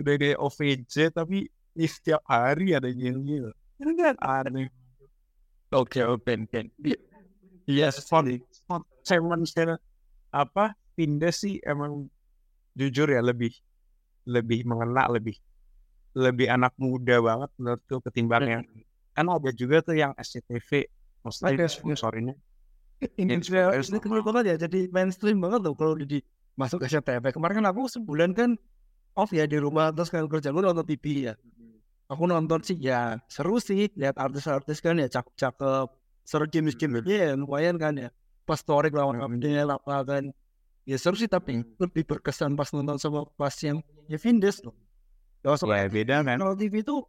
Udah 0.00 0.14
kayak 0.18 0.38
OVJ 0.40 0.94
tapi 1.14 1.46
di 1.74 1.86
setiap 1.86 2.22
hari 2.26 2.74
ada 2.74 2.90
yel-yel 2.90 3.50
kan 3.78 4.16
aneh. 4.18 4.70
Oke 5.74 6.02
oke 6.06 6.32
oke. 6.46 6.60
Iya 7.64 7.88
sport 7.90 8.28
sport 8.52 8.84
segmen 9.02 9.42
segmen 9.48 9.80
apa 10.34 10.76
pindah 10.94 11.32
sih 11.32 11.58
emang 11.64 12.06
jujur 12.74 13.10
ya 13.10 13.22
lebih 13.22 13.54
lebih 14.26 14.66
mengena 14.66 15.06
lebih 15.10 15.38
lebih 16.14 16.46
anak 16.46 16.74
muda 16.78 17.18
banget 17.18 17.50
menurutku 17.58 17.98
ketimbang 18.06 18.44
yang 18.46 18.62
kan 19.14 19.26
ada 19.30 19.50
juga 19.54 19.82
tuh 19.82 19.94
yang 19.98 20.14
SCTV 20.18 20.86
maksudnya 21.22 21.66
Ada. 21.66 21.66
sponsorinnya. 21.70 22.34
Ini 23.18 23.42
sudah 23.42 23.74
ini 23.74 24.20
banget 24.22 24.44
ya 24.54 24.56
jadi 24.66 24.90
mainstream 24.90 25.38
banget 25.42 25.60
loh 25.66 25.74
kalau 25.74 25.98
di- 25.98 26.22
masuk 26.54 26.82
ke 26.82 26.86
SCTV 26.90 27.34
kemarin 27.34 27.62
kan 27.62 27.66
aku 27.70 27.90
sebulan 27.90 28.30
kan 28.34 28.54
off 29.14 29.30
ya 29.30 29.46
di 29.46 29.58
rumah 29.58 29.90
terus 29.94 30.10
kan 30.10 30.26
kerja 30.26 30.50
gue 30.50 30.62
nonton 30.62 30.86
TV 30.86 31.30
ya. 31.30 31.34
Aku 32.10 32.28
nonton 32.28 32.60
sih 32.60 32.76
ya 32.78 33.18
seru 33.30 33.56
sih 33.58 33.88
lihat 33.96 34.18
artis-artis 34.20 34.78
kan 34.78 34.98
ya 35.00 35.08
cakep-cakep 35.08 35.88
seru 36.24 36.46
games-games 36.50 37.02
ya 37.06 37.34
lumayan 37.34 37.78
kan 37.78 37.94
ya. 37.96 38.08
Pas 38.44 38.60
story 38.60 38.92
lawan 38.92 39.22
Abdel 39.22 39.70
apa 39.70 40.04
kan. 40.04 40.24
Ya 40.84 41.00
seru 41.00 41.16
sih 41.16 41.30
tapi 41.30 41.64
lebih 41.80 42.04
berkesan 42.04 42.54
pas 42.60 42.68
nonton 42.76 43.00
sama 43.00 43.24
pas 43.40 43.54
yang 43.64 43.80
ya 44.04 44.20
Vindes 44.20 44.60
loh 44.60 44.76
ya, 45.44 45.88
beda 45.88 46.24
kan 46.24 46.36
kalau 46.40 46.56
TV 46.56 46.80
itu 46.80 47.04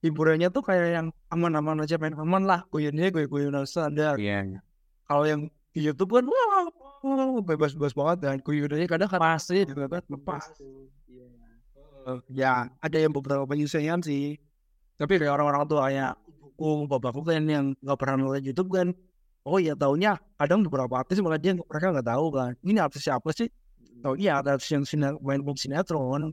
hiburannya 0.00 0.48
tuh 0.48 0.64
kayak 0.64 0.88
yang 0.92 1.06
aman-aman 1.28 1.84
aja 1.84 2.00
main 2.00 2.16
aman 2.16 2.44
lah. 2.48 2.60
Guyonnya 2.72 3.12
gue-guyonan 3.12 3.68
standar 3.68 4.16
iya 4.16 4.44
kalau 5.08 5.24
yang 5.24 5.40
di 5.72 5.80
YouTube 5.84 6.16
kan 6.16 6.24
wah, 6.28 6.68
wah, 7.02 7.40
bebas-bebas 7.42 7.92
banget 7.94 8.18
dan 8.24 8.36
guyonannya 8.42 8.88
kadang 8.90 9.08
kan 9.10 9.20
pasti 9.20 9.64
juga 9.64 9.86
kan. 9.98 10.02
lepas 10.08 10.44
Eh, 12.08 12.20
ya 12.32 12.72
ada 12.80 12.96
yang 12.96 13.12
beberapa 13.12 13.44
penyesuaian 13.44 14.00
sih. 14.00 14.40
Tapi 14.96 15.20
kayak 15.20 15.34
orang-orang 15.36 15.62
tuh 15.68 15.78
kayak 15.78 16.16
buku 16.40 16.88
bapakku 16.88 17.20
kan 17.22 17.44
yang 17.44 17.76
nggak 17.84 17.98
pernah 18.00 18.14
nonton 18.16 18.42
YouTube 18.42 18.70
kan. 18.72 18.88
Oh 19.44 19.60
ya 19.60 19.76
taunya 19.76 20.16
kadang 20.40 20.64
beberapa 20.64 21.00
artis 21.00 21.20
malah 21.20 21.36
dia 21.36 21.52
mereka 21.52 21.92
nggak 21.92 22.08
tahu 22.08 22.26
kan. 22.32 22.52
Ini 22.64 22.80
artis 22.80 23.04
siapa 23.04 23.28
sih? 23.36 23.52
Tahu 24.00 24.14
iya 24.16 24.40
ada 24.40 24.56
artis 24.56 24.72
yang 24.72 24.84
sina- 24.88 25.20
main 25.20 25.44
film 25.44 25.58
sinetron. 25.58 26.32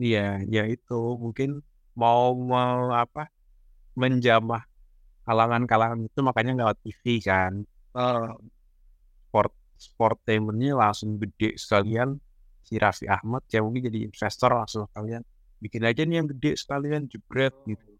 Iya, 0.00 0.40
ya 0.48 0.62
itu. 0.66 1.00
Mungkin 1.20 1.60
mau 1.92 2.32
mau 2.32 2.90
apa 2.96 3.28
menjamah 3.92 4.64
kalangan-kalangan 5.28 6.08
itu 6.08 6.20
makanya 6.24 6.52
lewat 6.64 6.76
TV 6.80 7.20
kan. 7.20 7.52
Eh, 7.92 8.28
Sport 9.32 9.56
sportainmentnya 9.80 10.76
langsung 10.76 11.16
gede 11.16 11.56
sekalian. 11.56 12.20
Si 12.60 12.76
Raffi 12.76 13.08
Ahmad 13.08 13.48
ya 13.48 13.64
mungkin 13.64 13.88
jadi 13.88 14.04
investor 14.12 14.52
langsung 14.52 14.84
kalian 14.92 15.24
bikin 15.56 15.88
aja 15.88 16.04
nih 16.04 16.20
yang 16.20 16.28
gede 16.28 16.60
sekalian 16.60 17.08
jebret 17.08 17.56
gitu. 17.64 17.96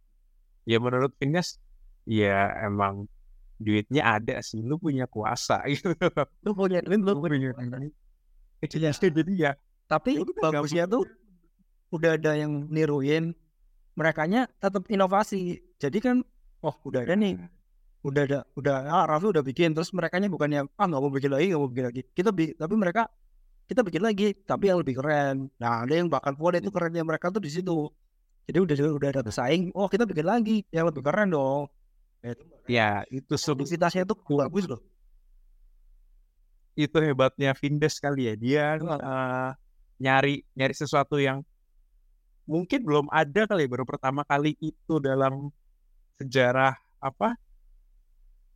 Ya 0.68 0.76
menurut 0.76 1.16
Finnes 1.16 1.56
ya 2.04 2.52
emang 2.68 3.08
duitnya 3.56 4.20
ada 4.20 4.44
sih. 4.44 4.60
Lu 4.60 4.76
punya 4.76 5.08
kuasa 5.08 5.64
gitu. 5.72 5.96
lu 6.44 6.52
punya 6.52 6.84
duit 6.84 7.00
lu 7.00 7.16
punya 7.16 7.56
Kecilnya 8.60 8.92
jadi 8.92 9.32
ya. 9.32 9.52
Tapi 9.88 10.20
kan 10.20 10.52
bagusnya 10.52 10.84
tuh 10.84 11.08
udah 11.88 12.20
ada 12.20 12.36
yang 12.36 12.68
niruin 12.68 13.32
merekanya 13.96 14.52
tetap 14.60 14.84
inovasi. 14.92 15.64
Jadi 15.80 15.98
kan 16.04 16.20
oh 16.60 16.76
udah 16.84 17.08
ada 17.08 17.16
nih 17.16 17.40
udah 18.02 18.22
ada 18.26 18.40
udah 18.58 18.74
ah, 18.90 19.04
Raffi 19.06 19.30
udah 19.30 19.44
bikin 19.46 19.70
terus 19.78 19.94
merekanya 19.94 20.26
bukan 20.26 20.50
yang 20.50 20.66
ah 20.74 20.86
nggak 20.90 21.00
mau 21.00 21.12
bikin 21.14 21.30
lagi 21.30 21.46
nggak 21.54 21.60
mau 21.62 21.70
bikin 21.70 21.86
lagi. 21.86 22.02
Kita 22.10 22.30
bi 22.34 22.50
tapi 22.58 22.74
mereka 22.74 23.06
kita 23.70 23.80
bikin 23.86 24.02
lagi 24.02 24.34
tapi 24.42 24.64
yang 24.74 24.82
lebih 24.82 24.98
keren. 24.98 25.46
Nah 25.62 25.86
ada 25.86 25.94
yang 25.94 26.10
bahkan 26.10 26.34
Fuad 26.34 26.58
itu 26.58 26.74
kerennya 26.74 27.06
mereka 27.06 27.30
tuh 27.30 27.38
di 27.38 27.50
situ. 27.50 27.86
Jadi 28.50 28.58
udah 28.58 28.74
udah 28.98 29.08
ada 29.14 29.22
pesaing 29.22 29.70
oh 29.78 29.86
kita 29.86 30.02
bikin 30.02 30.26
lagi 30.26 30.66
yang 30.74 30.90
lebih 30.90 31.02
keren 31.06 31.30
dong. 31.30 31.70
Ya 32.66 33.06
itu 33.10 33.34
seru 33.38 33.62
publisitasnya 33.62 34.02
tuh 34.02 34.18
bagus 34.18 34.66
loh. 34.66 34.82
Itu 36.74 36.98
hebatnya 36.98 37.54
Vindes 37.54 38.02
kali 38.02 38.30
ya. 38.30 38.34
Dia 38.34 38.64
eh, 38.82 39.50
nyari 40.02 40.42
nyari 40.58 40.74
sesuatu 40.74 41.22
yang 41.22 41.46
mungkin 42.50 42.82
belum 42.82 43.06
ada 43.14 43.46
kali 43.46 43.70
baru 43.70 43.86
pertama 43.86 44.26
kali 44.26 44.58
itu 44.58 44.98
dalam 44.98 45.54
sejarah 46.18 46.74
apa 46.98 47.38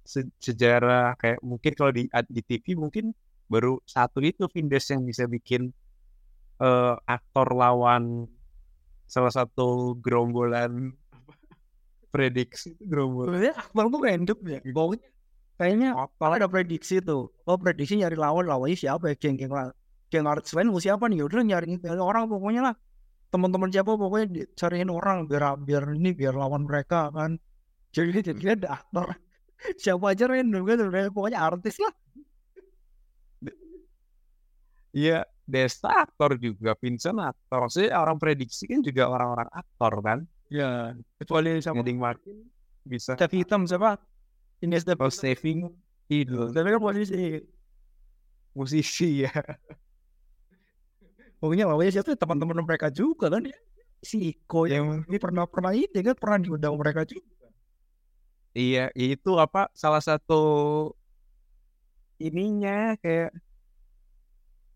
se- 0.07 0.33
sejarah 0.47 1.15
kayak 1.21 1.39
mungkin 1.45 1.73
kalau 1.79 1.93
di 1.95 2.03
di 2.37 2.43
TV 2.49 2.67
mungkin 2.79 3.05
baru 3.53 3.79
satu 3.87 4.19
itu 4.25 4.45
Vindes 4.55 4.87
yang 4.93 5.03
bisa 5.07 5.25
bikin 5.31 5.71
eh, 6.63 6.95
aktor 7.07 7.49
lawan 7.55 8.05
salah 9.07 9.33
satu 9.33 9.95
gerombolan 10.03 10.95
prediksi 12.15 12.75
itu 12.75 12.83
gerombolan 12.89 13.27
Sebenarnya 13.31 13.55
Akbar 13.61 13.85
tuh 13.93 14.01
random 14.03 14.39
ya. 14.49 14.59
Pokoknya 14.73 15.09
kayaknya 15.59 15.89
kalau 16.21 16.35
ada 16.39 16.49
prediksi 16.49 16.95
tuh. 17.05 17.23
Oh 17.49 17.57
prediksi 17.61 17.95
nyari 18.01 18.17
lawan 18.17 18.45
lawannya 18.51 18.77
siapa 18.79 19.05
ya? 19.13 19.15
Geng 19.19 19.37
geng 19.41 19.53
lah. 19.53 19.71
Geng 20.11 20.27
artis 20.27 20.53
lain 20.57 20.71
mau 20.73 20.81
siapa 20.83 21.05
nih? 21.11 21.27
Udah 21.27 21.43
nyari 21.45 21.67
orang 21.99 22.25
pokoknya 22.31 22.63
lah. 22.73 22.75
Teman-teman 23.33 23.71
siapa 23.75 23.93
pokoknya 23.99 24.27
cariin 24.59 24.91
orang 24.91 25.27
biar 25.31 25.59
biar 25.61 25.85
ini 25.99 26.11
biar 26.17 26.35
lawan 26.39 26.63
mereka 26.69 27.11
kan. 27.13 27.37
Jadi 27.95 28.11
jadi 28.33 28.45
ada 28.59 28.69
aktor. 28.83 29.07
Siapa 29.83 30.13
aja 30.13 30.25
random 30.29 30.63
kan 30.63 30.79
udah 30.87 31.11
pokoknya 31.13 31.39
artis 31.41 31.77
lah. 31.81 31.95
Iya, 34.97 35.29
Desta 35.47 36.09
aktor 36.09 36.41
juga, 36.41 36.73
Vincent 36.81 37.21
aktor. 37.21 37.69
Maksudnya 37.69 38.01
orang 38.01 38.17
prediksi 38.19 38.65
kan 38.67 38.81
juga 38.81 39.07
orang-orang 39.07 39.51
aktor 39.53 39.93
kan. 40.01 40.19
Ya 40.49 40.95
kecuali 41.21 41.59
sama 41.61 41.83
Ngeding 41.83 41.99
Martin 41.99 42.37
bisa 42.87 43.19
Step 43.19 43.35
hitam 43.35 43.67
siapa? 43.67 43.99
Ini 44.63 44.79
step 44.79 44.97
kalau 44.97 45.11
saving 45.13 45.69
itu 46.07 46.39
Tapi 46.55 46.69
kan 46.71 46.81
posisi 46.81 47.43
musisi 48.57 49.27
ya. 49.27 49.35
pokoknya 51.43 51.69
lawannya 51.69 51.93
siapa 51.93 52.17
teman-teman 52.17 52.65
mereka 52.65 52.89
juga 52.89 53.29
kan 53.29 53.45
ya. 53.45 53.59
Si 54.01 54.33
Iko 54.33 54.65
yang 54.65 55.05
ini 55.05 55.19
pernah 55.21 55.45
pernah 55.45 55.77
ini 55.77 55.99
kan 56.01 56.17
pernah 56.17 56.39
diundang 56.41 56.75
mereka 56.79 57.05
juga. 57.05 57.36
Iya, 58.59 58.81
itu 59.03 59.29
apa 59.45 59.59
salah 59.83 60.03
satu 60.09 60.33
ininya 62.27 62.97
kayak 63.03 63.31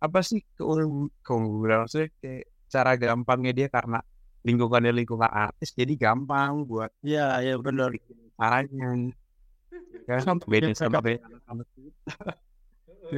apa 0.04 0.18
sih 0.28 0.40
keunggu- 0.56 1.12
keunggulan 1.24 1.76
maksudnya 1.84 2.08
kayak 2.22 2.42
cara 2.72 2.90
gampangnya 3.02 3.50
dia 3.58 3.68
karena 3.76 3.96
lingkungannya 4.46 4.92
lingkungan 4.98 5.28
artis 5.44 5.68
jadi 5.80 5.92
gampang 6.04 6.52
buat 6.70 6.90
Iya, 7.08 7.20
iya 7.44 7.54
benar. 7.66 7.88
bikin 7.94 8.16
caranya. 8.38 8.84
Kan 10.08 10.38
beda 10.50 10.66
sama 10.80 11.62
kita 11.74 11.98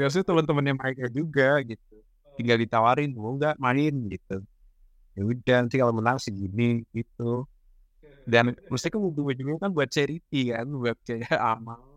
ya 0.01 0.07
sih 0.15 0.23
teman-temannya 0.29 0.75
mereka 0.81 1.05
juga 1.19 1.45
gitu 1.71 1.95
tinggal 2.37 2.57
ditawarin 2.63 3.09
mau 3.17 3.31
nggak 3.37 3.55
main? 3.65 3.93
gitu. 4.13 4.35
Ya 5.17 5.23
udah 5.33 5.57
nanti 5.65 5.77
kalau 5.81 5.95
menang 6.01 6.19
segini 6.27 6.63
gitu 6.97 7.23
dan 8.23 8.55
mesti 8.71 8.87
kan 8.89 9.01
ujung-ujungnya 9.03 9.59
kan 9.59 9.71
buat 9.75 9.91
charity 9.91 10.55
kan 10.55 10.67
buat 10.71 10.97
kayak 11.03 11.33
amal 11.59 11.93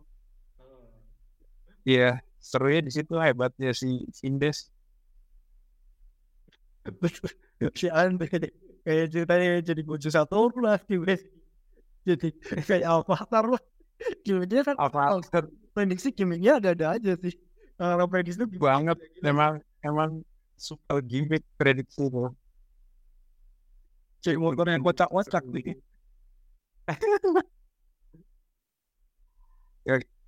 Iya, 1.86 2.17
serunya 2.41 2.82
di 2.82 2.89
situ 2.89 3.13
hebatnya 3.13 3.70
si 3.77 4.10
Vindes. 4.17 4.74
si 7.79 7.86
Andre 7.94 8.25
kayak 8.25 9.05
ceritanya 9.13 9.50
jadi 9.62 9.82
kunci 9.86 10.10
satu 10.10 10.50
lah 10.58 10.82
gitu. 10.89 11.05
Jadi 12.05 12.34
kayak 12.65 12.89
avatar 12.89 13.46
lah. 13.53 13.62
Gimana 14.25 14.62
kan 14.65 14.75
Apa 14.82 15.22
prediksi 15.77 16.10
gimmicknya 16.10 16.58
ada-ada 16.58 16.98
aja 16.98 17.13
sih. 17.22 17.38
Orang 17.77 18.10
prediksi 18.10 18.41
itu 18.41 18.58
banget 18.58 18.98
emang 19.22 19.62
emang 19.86 20.25
super 20.58 21.05
gimmick 21.05 21.46
prediksi 21.53 22.10
itu. 22.10 22.33
cek 24.25 24.42
motor 24.42 24.66
yang 24.66 24.81
kocak-kocak 24.81 25.46
nih. 25.53 25.77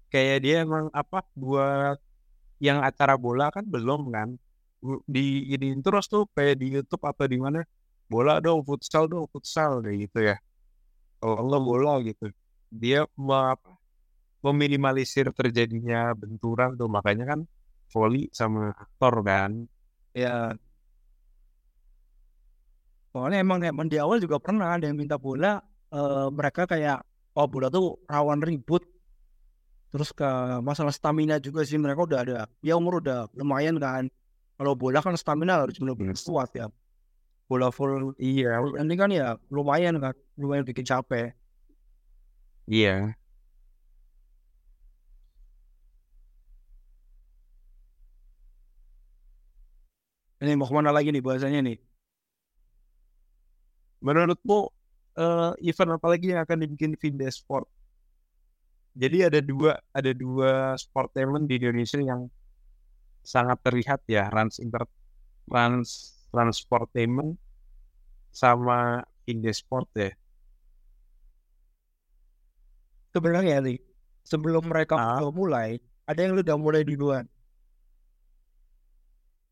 Kayak 0.07 0.37
dia 0.39 0.55
emang 0.63 0.87
apa 0.95 1.21
buat 1.35 1.97
yang 2.57 2.81
acara 2.81 3.17
bola 3.17 3.53
kan 3.53 3.65
belum 3.65 4.09
kan. 4.09 4.29
Di 5.09 5.51
ini 5.53 5.73
terus 5.81 6.05
tuh 6.09 6.29
kayak 6.33 6.61
di 6.61 6.77
YouTube 6.77 7.03
atau 7.05 7.25
di 7.25 7.37
mana 7.37 7.65
bola 8.07 8.39
dong, 8.39 8.63
futsal 8.63 9.09
dong, 9.09 9.27
futsal 9.29 9.83
kayak 9.83 9.97
gitu 10.07 10.19
ya. 10.33 10.37
Kalau 11.19 11.43
enggak 11.43 11.63
bola 11.65 11.93
gitu. 12.05 12.25
Dia 12.71 13.03
apa, 13.07 13.73
meminimalisir 14.45 15.27
terjadinya 15.33 16.13
benturan 16.13 16.77
tuh 16.77 16.87
makanya 16.87 17.35
kan 17.35 17.39
volley 17.91 18.29
sama 18.31 18.71
aktor 18.77 19.25
kan. 19.25 19.67
Ya. 20.13 20.55
Soalnya 23.11 23.41
emang 23.41 23.59
emang 23.65 23.89
di 23.89 23.97
awal 23.97 24.21
juga 24.21 24.37
pernah 24.37 24.77
ada 24.77 24.85
yang 24.85 24.97
minta 24.99 25.17
bola 25.17 25.59
eh, 25.93 26.28
mereka 26.32 26.63
kayak 26.69 27.04
oh 27.38 27.47
bola 27.47 27.67
tuh 27.71 28.00
rawan 28.10 28.41
ribut. 28.43 28.84
Terus 29.88 30.12
ke 30.12 30.30
masalah 30.62 30.91
stamina 30.91 31.39
juga 31.39 31.63
sih 31.63 31.80
mereka 31.80 32.04
udah 32.04 32.19
ada 32.23 32.38
ya 32.60 32.76
umur 32.76 33.00
udah 33.04 33.32
lumayan 33.38 33.80
kan. 33.80 34.12
Kalau 34.58 34.73
bola 34.73 35.00
kan 35.06 35.15
stamina 35.15 35.63
harus 35.63 35.78
benar-benar 35.80 36.17
kuat 36.17 36.50
ya. 36.58 36.67
Bola 37.47 37.71
full 37.71 38.12
Iya, 38.19 38.60
ini 38.84 38.93
kan 39.00 39.10
ya 39.13 39.39
lumayan 39.47 39.95
kan 40.04 40.13
lumayan 40.36 40.67
bikin 40.67 40.84
capek. 40.84 41.32
Iya. 42.67 43.15
ini 50.41 50.54
mau 50.54 50.69
ke 50.69 50.73
mana 50.78 50.93
lagi 50.93 51.10
nih 51.10 51.23
bahasanya 51.23 51.60
nih? 51.65 51.78
Menurutmu 54.06 54.69
eh, 55.17 55.51
event 55.69 55.97
apa 55.97 56.08
lagi 56.13 56.32
yang 56.34 56.41
akan 56.45 56.58
dibikin 56.63 56.93
Vindes 56.97 57.41
Sport? 57.41 57.67
Jadi 58.97 59.17
ada 59.30 59.39
dua 59.41 59.77
ada 59.93 60.12
dua 60.13 60.73
sportainment 60.77 61.45
di 61.45 61.62
Indonesia 61.62 62.01
yang 62.01 62.25
sangat 63.21 63.62
terlihat 63.62 64.01
ya, 64.10 64.30
Rans 64.34 64.58
Inter 64.58 64.88
Rans 65.45 66.17
Transportainment 66.34 67.38
sama 68.34 69.03
Vindes 69.25 69.62
Sport 69.62 69.89
ya. 69.97 70.12
sebenarnya 73.17 73.58
nih 73.65 73.82
sebelum 74.21 74.62
mereka 74.69 74.93
Ah. 74.93 75.25
mulai 75.34 75.82
ada 76.06 76.19
yang 76.21 76.38
udah 76.38 76.58
mulai 76.60 76.86
duluan 76.86 77.25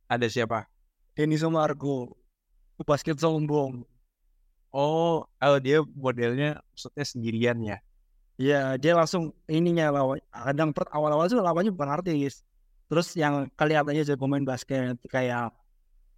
Ada 0.05 0.29
siapa? 0.29 0.69
Denny 1.17 1.33
sama 1.33 1.65
Argo 1.65 2.13
basket 2.85 3.17
sombong 3.17 3.81
Oh, 4.75 5.23
oh 5.23 5.57
dia 5.63 5.79
modelnya 5.95 6.59
maksudnya 6.75 7.05
sendirian 7.07 7.57
ya. 7.63 7.79
Iya, 8.35 8.75
dia 8.75 8.91
langsung 8.91 9.31
ininya 9.47 9.87
lawan. 9.95 10.19
Kadang 10.27 10.75
per 10.75 10.91
awal-awal 10.91 11.31
tuh 11.31 11.39
lawannya 11.39 11.71
bukan 11.71 11.95
artis. 11.95 12.43
Terus 12.91 13.15
yang 13.15 13.47
kelihatannya 13.55 14.03
jadi 14.03 14.19
pemain 14.19 14.43
basket 14.43 14.99
kayak 15.07 15.55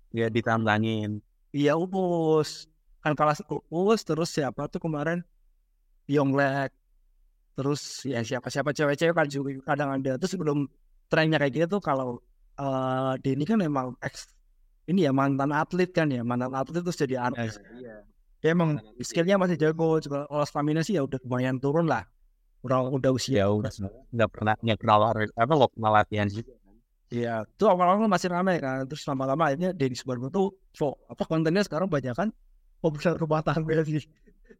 Dia 0.10 0.34
ditantangin. 0.34 1.22
iya 1.54 1.78
Upus. 1.78 2.66
Kan 3.06 3.14
kalah 3.14 3.38
Upus 3.70 4.02
terus 4.02 4.34
siapa 4.34 4.66
tuh 4.66 4.82
kemarin 4.82 5.22
Yonglek. 6.10 6.74
Terus 7.54 8.02
ya 8.10 8.26
siapa-siapa 8.26 8.74
cewek-cewek 8.74 9.14
kan 9.14 9.30
juga 9.30 9.54
kadang 9.62 10.02
ada. 10.02 10.18
Terus 10.18 10.34
sebelum 10.34 10.66
trennya 11.14 11.38
kayak 11.38 11.54
gitu 11.54 11.78
tuh 11.78 11.82
kalau 11.86 12.18
eh 12.58 13.14
Denny 13.22 13.46
kan 13.46 13.62
memang 13.62 13.94
ex 14.02 14.34
ini 14.90 15.06
ya 15.06 15.14
mantan 15.14 15.54
atlet 15.54 15.94
kan 15.94 16.10
ya 16.10 16.26
mantan 16.26 16.58
atlet 16.58 16.82
terus 16.82 16.98
jadi 16.98 17.30
artis. 17.30 17.62
Iya. 17.78 18.07
Dia 18.42 18.54
emang 18.54 18.78
skillnya 19.02 19.42
masih 19.42 19.58
jago. 19.58 19.98
Cuma 20.04 20.30
kalau 20.30 20.46
stamina 20.46 20.82
sih 20.86 20.98
ya 20.98 21.06
udah 21.06 21.18
lumayan 21.26 21.58
turun 21.58 21.90
lah. 21.90 22.06
Udah 22.62 22.90
udah 22.90 23.12
usia. 23.14 23.46
Ya 23.46 23.48
udah 23.50 23.72
nggak 24.14 24.30
pernah 24.30 24.54
nggak 24.62 24.78
pernah 24.78 24.96
apa 25.16 25.52
nggak 25.54 25.72
pernah 25.74 25.92
latihan 26.02 26.28
juga. 26.30 26.54
Iya, 27.08 27.48
itu 27.48 27.64
awal-awal 27.64 28.12
masih 28.12 28.28
ramai 28.28 28.60
kan, 28.60 28.84
terus 28.84 29.08
lama-lama 29.08 29.48
akhirnya 29.48 29.72
Denny 29.72 29.96
Subargo 29.96 30.28
tuh, 30.28 30.52
so, 30.76 31.00
apa 31.08 31.24
kontennya 31.24 31.64
sekarang 31.64 31.88
banyak 31.88 32.12
kan, 32.12 32.36
obrolan 32.84 33.16
rumah 33.16 33.40
tangga 33.40 33.80
sih. 33.88 34.04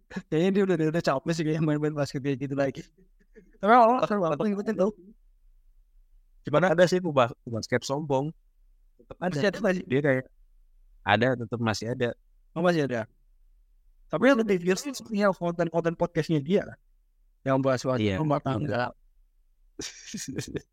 Kayaknya 0.32 0.50
dia 0.56 0.64
udah 0.64 0.76
udah 0.96 1.04
capek 1.04 1.32
sih 1.36 1.44
kayak 1.44 1.60
main-main 1.60 1.92
basket 1.92 2.24
kayak 2.24 2.40
gitu 2.40 2.56
lagi. 2.56 2.88
Tapi 3.60 3.72
awal 3.74 4.00
seru 4.08 4.24
banget 4.24 4.38
tuh 4.40 4.48
ngikutin 4.48 4.76
tau. 4.80 4.92
Gimana 6.48 6.72
ada 6.72 6.88
sih 6.88 7.04
bas 7.04 7.36
basket 7.44 7.84
sombong? 7.84 8.32
Tetap 8.96 9.18
ada. 9.20 9.36
Masih 9.36 9.48
ada 9.52 9.60
masih, 9.60 9.84
Dia 9.84 10.00
kayak 10.00 10.26
ada 11.04 11.28
tetap 11.36 11.60
masih 11.60 11.86
ada. 11.92 12.10
oh, 12.56 12.64
masih 12.64 12.88
ada. 12.88 13.04
Tapi 14.08 14.24
yang 14.24 14.40
lebih 14.40 14.58
fierce 14.64 14.88
sih 14.88 14.94
sebenarnya 14.96 15.36
konten-konten 15.36 15.94
podcastnya 16.00 16.40
dia 16.40 16.64
kan. 16.64 16.80
Yang 17.44 17.58
bahas 17.64 17.82
bahas 17.84 18.00
Iya. 18.00 18.16
rumah 18.20 18.40
tangga. 18.40 18.96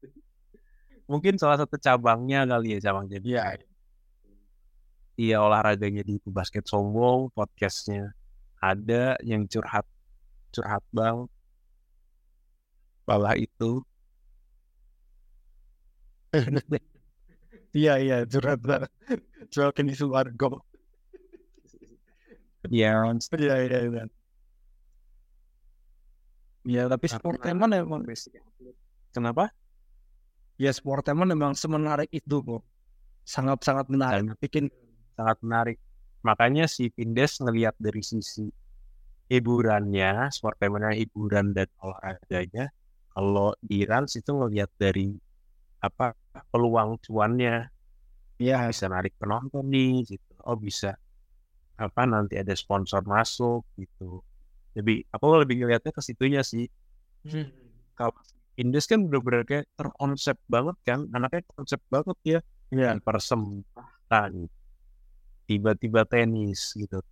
Mungkin 1.10 1.36
salah 1.36 1.60
satu 1.60 1.76
cabangnya 1.76 2.46
kali 2.46 2.78
ya 2.78 2.90
cabang 2.90 3.10
jadi. 3.10 3.26
Iya. 3.26 3.44
Iya 5.14 5.36
olahraganya 5.46 6.02
di 6.02 6.18
basket 6.26 6.66
sombong, 6.66 7.30
podcastnya 7.34 8.10
ada 8.58 9.14
yang 9.22 9.46
curhat 9.46 9.86
curhat 10.50 10.82
bang. 10.90 11.26
Malah 13.06 13.36
itu 13.36 13.84
Iya 17.74 17.98
iya 17.98 18.16
curhat 18.26 18.62
banget. 18.62 18.90
Curhatin 19.50 19.90
isu 19.90 20.06
warga. 20.10 20.46
Iya, 22.70 23.12
Iya 23.36 23.54
iya 23.66 23.78
iya. 23.84 24.04
Ya 26.64 26.82
tapi 26.88 27.06
sportainment 27.12 27.72
emang 27.76 28.00
Kenapa? 29.12 29.52
ya 30.56 30.70
sportainment 30.72 31.30
emang 31.34 31.52
semenarik 31.52 32.08
itu 32.08 32.40
kok. 32.40 32.62
Sangat-sangat 33.24 33.86
menarik. 33.92 34.32
Sangat. 34.32 34.36
Bikin 34.40 34.64
sangat 35.16 35.38
menarik. 35.44 35.76
Makanya 36.24 36.64
si 36.64 36.88
Vindes 36.88 37.36
ngelihat 37.40 37.76
dari 37.76 38.00
sisi 38.00 38.48
hiburannya, 39.28 40.32
sportainmentnya 40.32 40.96
hiburan 40.96 41.52
dan 41.52 41.68
olahraganya. 41.80 42.72
Kalau 43.14 43.52
di 43.60 43.84
Rans 43.86 44.16
itu 44.18 44.30
ngelihat 44.32 44.72
dari 44.80 45.14
apa 45.84 46.16
peluang 46.48 46.96
cuannya 47.04 47.68
ya 48.40 48.66
bisa 48.66 48.88
narik 48.88 49.14
penonton 49.20 49.68
nih 49.68 50.16
gitu. 50.16 50.32
Oh 50.48 50.56
bisa 50.56 50.96
apa 51.74 52.02
nanti 52.06 52.38
ada 52.38 52.54
sponsor 52.54 53.02
masuk 53.02 53.66
gitu. 53.74 54.22
Lebih 54.74 55.06
aku 55.10 55.24
lebih 55.42 55.62
ngelihatnya 55.62 55.90
ke 55.94 56.02
situnya 56.02 56.42
sih. 56.46 56.66
Kalau 57.94 58.14
Indes 58.54 58.86
kan 58.86 59.02
bener-bener 59.02 59.42
kayak 59.42 59.66
terkonsep 59.74 60.38
banget 60.46 60.76
kan, 60.86 61.10
anaknya 61.10 61.42
konsep 61.58 61.82
banget 61.90 62.18
ya. 62.22 62.38
ya 62.70 62.94
Persempatan, 63.02 64.46
tiba-tiba 65.50 66.06
tenis 66.06 66.70
gitu, 66.78 67.02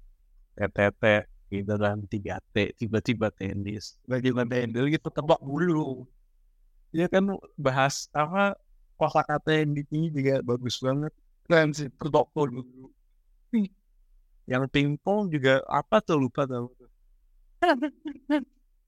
TTT 0.54 1.26
gitu 1.50 1.74
kan, 1.76 1.98
3T, 2.06 2.56
tiba-tiba 2.78 3.28
tenis. 3.34 3.98
bagaimana 4.06 4.54
Handle 4.54 4.88
gitu 4.88 5.10
tebak 5.10 5.42
dulu. 5.42 6.06
Ya 6.94 7.10
kan 7.10 7.26
bahas 7.58 8.06
apa 8.14 8.54
kosa 8.94 9.26
kata 9.26 9.64
yang 9.64 9.74
di 9.74 9.82
juga 10.14 10.40
bagus 10.46 10.78
banget. 10.78 11.12
keren 11.50 11.74
sih. 11.74 11.90
Tebak 11.98 12.30
dulu. 12.32 12.88
Yang 14.46 14.68
pingpong 14.74 15.30
juga 15.30 15.62
apa 15.70 16.02
tuh 16.02 16.18
lupa 16.18 16.46
tau. 16.46 16.70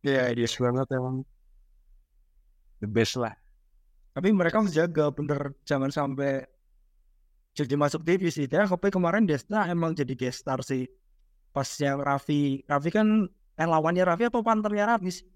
Ya. 0.05 0.29
Bagus 0.35 0.55
banget 0.61 0.87
emang. 0.93 1.25
The 2.83 2.89
best 2.91 3.17
lah. 3.17 3.33
Tapi 4.13 4.31
mereka 4.31 4.61
menjaga 4.61 5.09
bener 5.11 5.57
jangan 5.65 5.89
sampai 5.89 6.45
jadi 7.55 7.75
masuk 7.79 8.03
TV 8.03 8.29
sih. 8.29 8.51
Ya, 8.51 8.67
tapi 8.67 8.91
kemarin 8.91 9.25
Desta 9.25 9.65
emang 9.71 9.95
jadi 9.95 10.13
guest 10.13 10.45
star 10.45 10.61
sih. 10.61 10.91
Pas 11.55 11.67
yang 11.79 12.03
Raffi, 12.03 12.67
Raffi 12.67 12.91
kan 12.91 13.31
eh 13.55 13.67
lawannya 13.67 14.03
Raffi 14.03 14.27
apa 14.27 14.43
partnernya 14.43 14.85
Raffi 14.91 15.11
sih? 15.23 15.27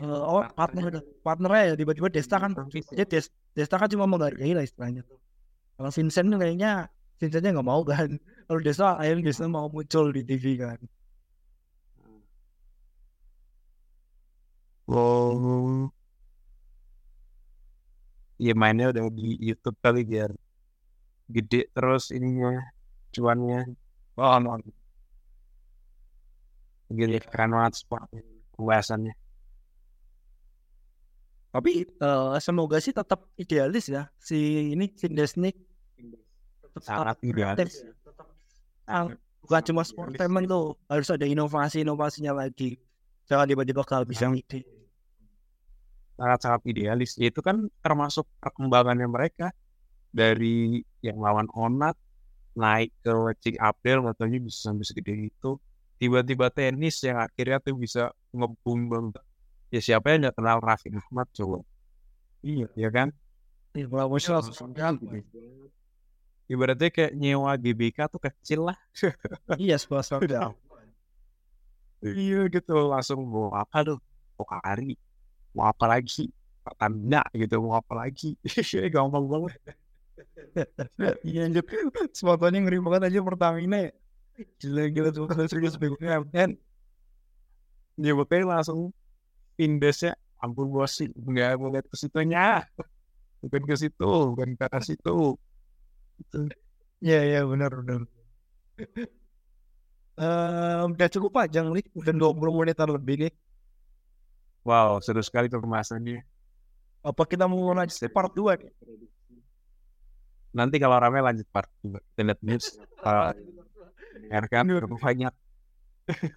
Eh, 0.00 0.08
oh 0.08 0.40
partner 0.56 1.04
partnernya 1.20 1.62
ya 1.68 1.74
tiba-tiba 1.76 2.08
Desta 2.08 2.40
kan 2.40 2.56
jadi 2.72 3.04
Des, 3.04 3.28
Desta 3.52 3.76
kan 3.76 3.92
cuma 3.92 4.08
menghargai 4.08 4.56
lah 4.56 4.64
istilahnya 4.64 5.04
tuh. 5.04 5.20
Kalau 5.76 5.92
Vincent 5.92 6.32
kayaknya 6.32 6.88
Vincentnya 7.22 7.54
nggak 7.54 7.68
mau 7.70 7.82
kan. 7.86 8.10
Kalau 8.46 8.60
Desta 8.66 8.98
akhirnya 8.98 9.30
Desta 9.30 9.46
mau 9.46 9.70
muncul 9.70 10.06
di 10.16 10.22
TV 10.26 10.44
kan. 10.58 10.78
Oh. 14.90 15.86
Iya 18.42 18.52
mainnya 18.60 18.90
udah 18.90 19.02
di 19.18 19.38
YouTube 19.46 19.78
kali 19.84 20.00
biar 20.10 20.30
gede 21.34 21.70
terus 21.74 22.10
ininya 22.16 22.50
cuannya. 23.14 23.58
Wah, 24.18 24.42
oh, 24.42 24.58
Gitu 26.98 27.16
keren 27.32 27.50
banget 27.56 27.74
sport 27.80 28.02
pembahasannya. 28.58 29.14
Tapi 31.54 31.70
eh, 31.86 32.36
semoga 32.46 32.76
sih 32.84 32.92
tetap 32.98 33.20
idealis 33.42 33.84
ya 33.94 34.02
si 34.28 34.36
ini 34.74 34.84
si 35.00 35.06
Desnik 35.16 35.56
tetap 36.72 36.84
Sangat 36.88 37.06
aktif, 37.16 37.28
idealis. 37.32 37.74
tetap 37.84 38.26
ah, 38.88 39.04
bukan 39.44 39.62
cuma 39.68 39.82
sportainment 39.84 40.46
tuh 40.48 40.76
harus 40.88 41.08
ada 41.12 41.26
inovasi 41.28 41.84
inovasinya 41.84 42.32
lagi 42.32 42.80
jangan 43.28 43.46
tiba-tiba 43.48 43.82
kehabisan 43.84 44.36
ide 44.36 44.64
Sangat-sangat 46.12 46.62
idealis. 46.68 47.16
Itu 47.18 47.40
kan 47.42 47.66
termasuk 47.82 48.28
perkembangannya 48.38 49.08
mereka 49.08 49.50
dari 50.12 50.84
yang 51.00 51.18
lawan 51.18 51.48
Onat 51.56 51.96
naik 52.52 52.92
ke 53.00 53.10
Cik 53.42 53.56
Abdel 53.58 54.04
katanya 54.12 54.38
bisa 54.44 54.70
sampai 54.70 54.84
segede 54.84 55.32
itu. 55.32 55.56
Tiba-tiba 55.96 56.52
tenis 56.52 57.00
yang 57.02 57.18
akhirnya 57.18 57.58
tuh 57.58 57.74
bisa 57.74 58.12
ngebum 58.30 58.92
banget. 58.92 59.24
Ya 59.72 59.80
siapa 59.80 60.12
yang 60.12 60.28
nggak 60.28 60.36
kenal 60.36 60.58
Raffi 60.60 60.92
Ahmad 60.92 61.26
coba? 61.32 61.64
Iya, 62.44 62.68
ya 62.76 62.90
kan? 62.92 63.08
Ih, 63.72 63.88
kalau 63.88 64.12
langsung 64.12 64.76
kan 64.76 65.00
Ibaratnya 66.50 66.90
kayak 66.90 67.12
nyewa 67.14 67.54
GBK 67.54 67.98
tuh 68.10 68.20
kecil 68.20 68.70
lah. 68.70 68.78
iya 69.62 69.76
sponsor 69.78 70.22
Iya 72.02 72.50
gitu 72.50 72.74
langsung 72.90 73.22
mau 73.26 73.54
apa 73.54 73.86
tuh? 73.86 73.98
Mau 74.34 74.46
hari, 74.48 74.98
mau 75.54 75.70
apa 75.70 75.86
lagi? 75.86 76.30
Pertanda 76.66 77.22
gitu 77.30 77.62
mau 77.62 77.78
apa 77.78 78.06
lagi? 78.06 78.34
Gampang 78.94 79.26
banget. 79.30 79.58
iya 81.28 81.48
anjir 81.48 81.64
sponsornya 82.12 82.60
ngeri 82.60 82.78
banget 82.84 83.02
aja 83.08 83.18
Pertamina 83.24 83.78
ya 83.88 83.92
gila 84.60 84.82
gila 84.92 85.08
tuh 85.12 85.24
serius 85.48 85.76
bego 85.76 85.96
kan 86.32 86.56
Ya 88.00 88.16
makanya 88.16 88.56
langsung 88.58 88.88
indesnya 89.60 90.16
ampun 90.40 90.72
bos 90.72 90.96
sih 90.96 91.12
nggak 91.12 91.60
mau 91.60 91.68
lihat 91.68 91.86
ke 91.86 91.96
situnya 92.00 92.64
bukan 93.44 93.62
ke 93.68 93.74
situ 93.76 94.10
bukan 94.32 94.56
ke 94.56 94.66
situ. 94.80 95.36
Iya 97.02 97.20
iya 97.26 97.40
benar 97.46 97.70
benar. 97.82 98.00
Eh, 100.12 100.80
udah 100.92 101.08
cukup 101.08 101.30
panjang 101.32 101.72
nih 101.72 101.84
udah 101.96 102.12
20 102.12 102.52
menitan 102.52 102.88
lebih 102.92 103.26
nih. 103.26 103.32
Wow 104.62 105.00
seru 105.02 105.24
sekali 105.24 105.48
pembahasannya. 105.48 106.22
Apa 107.02 107.26
kita 107.26 107.50
mau 107.50 107.74
lanjut 107.74 107.98
part 108.12 108.30
2 108.30 108.54
nih? 108.60 108.70
Nanti 110.52 110.76
kalau 110.76 111.00
rame 111.00 111.18
lanjut 111.18 111.48
part 111.50 111.66
2 111.82 111.96
kita 111.98 112.22
lihat 112.28 112.40
news. 112.44 112.76
Dengarkan 114.22 114.68
berapa 114.70 114.96
banyak. 115.00 115.34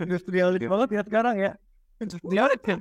Industrialis 0.02 0.66
banget 0.66 0.90
ya 0.96 1.02
sekarang 1.04 1.36
ya. 1.36 1.52
Industrialis 2.00 2.62
ya. 2.64 2.78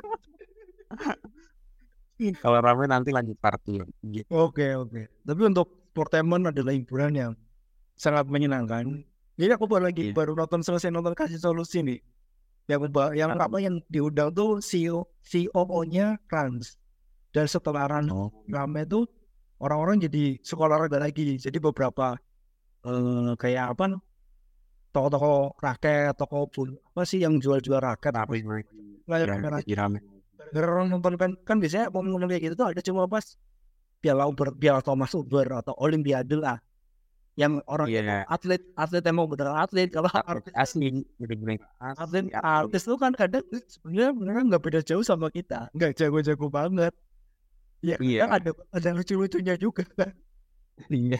Kalau 2.38 2.58
rame 2.62 2.86
nanti 2.86 3.10
lanjut 3.10 3.36
part 3.42 3.60
2 3.66 3.82
gitu. 4.08 4.30
Oke 4.30 4.78
oke. 4.78 5.10
Tapi 5.26 5.42
untuk 5.42 5.83
sportainment 5.94 6.50
adalah 6.50 6.74
hiburan 6.74 7.14
yang 7.14 7.32
sangat 7.94 8.26
menyenangkan. 8.26 9.06
Jadi 9.38 9.50
aku 9.54 9.70
baru 9.70 9.86
lagi 9.86 10.10
Iya. 10.10 10.14
baru 10.18 10.34
nonton 10.34 10.66
selesai 10.66 10.90
nonton 10.90 11.14
kasih 11.14 11.38
solusi 11.38 11.86
nih. 11.86 12.02
Yang 12.66 12.90
yang 13.14 13.30
apa 13.38 13.62
yang 13.62 13.78
diundang 13.86 14.34
tuh 14.34 14.58
CEO 14.58 15.06
CEO-nya 15.22 16.18
Rans. 16.26 16.74
Dan 17.30 17.46
setelah 17.46 17.86
Rans 17.86 18.10
Oh. 18.10 18.34
rame 18.50 18.82
tuh 18.90 19.06
orang-orang 19.62 20.02
jadi 20.02 20.42
sekolah 20.42 20.82
olahraga 20.82 20.98
lagi. 20.98 21.38
Jadi 21.38 21.58
beberapa 21.62 22.18
eh, 22.84 23.32
kayak 23.38 23.78
apa? 23.78 23.94
Toko-toko 24.90 25.58
raket, 25.58 26.14
toko 26.14 26.46
pun 26.46 26.74
apa 26.94 27.02
sih 27.02 27.22
yang 27.22 27.38
jual-jual 27.38 27.82
raket? 27.82 28.14
Tapi 28.14 28.42
mereka 28.42 28.70
Layar 29.10 29.26
rame, 29.30 29.34
kamera 29.42 29.56
jadi 29.62 29.74
rame. 29.78 29.98
Gara 30.54 30.66
orang 30.70 30.88
nonton 30.90 31.14
kan 31.18 31.30
kan 31.42 31.56
biasanya 31.58 31.90
momen 31.90 32.26
kayak 32.30 32.42
gitu 32.50 32.54
tuh 32.54 32.66
ada 32.70 32.80
cuma 32.82 33.06
pas 33.10 33.24
Piala 34.04 34.28
Uber, 34.28 34.52
Piala 34.52 34.84
Thomas 34.84 35.16
Uber 35.16 35.64
atau 35.64 35.72
Olimpiade 35.80 36.36
lah. 36.36 36.60
Yang 37.34 37.64
orang 37.66 37.88
Iya. 37.90 38.22
atlet 38.30 38.62
atlet 38.78 39.02
emang 39.08 39.26
beneran 39.26 39.58
atlet 39.58 39.90
kalau 39.90 40.06
artis 40.06 40.54
asli 40.54 41.02
bener-bener. 41.18 41.58
atlet 41.80 42.30
asli 42.30 42.36
artis 42.36 42.82
tuh 42.86 42.94
kan 42.94 43.10
kadang 43.10 43.42
sebenarnya 43.66 44.14
mereka 44.14 44.40
nggak 44.46 44.62
beda 44.62 44.80
jauh 44.86 45.02
sama 45.02 45.34
kita 45.34 45.66
nggak 45.74 45.98
jago-jago 45.98 46.46
banget. 46.46 46.94
Ya 47.82 47.98
Iya. 47.98 48.30
kadang 48.30 48.32
ada 48.38 48.50
ada 48.70 48.88
lucu-lucunya 48.94 49.58
juga 49.58 49.82
kan. 49.98 50.14
Iya. 50.86 51.18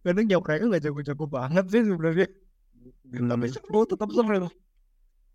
Kadang 0.00 0.24
ya 0.32 0.38
mereka 0.40 0.64
nggak 0.64 0.84
jago-jago 0.88 1.24
banget 1.28 1.64
sih 1.68 1.82
sebenarnya. 1.84 2.28
Tapi 3.04 3.46
seru 3.52 3.80
tetap 3.84 4.08
seru. 4.08 4.48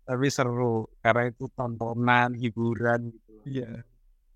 Tapi 0.04 0.26
seru 0.26 0.74
karena 1.00 1.22
itu 1.30 1.46
tontonan 1.54 2.34
hiburan 2.34 3.14
gitu. 3.14 3.46
Iya. 3.46 3.86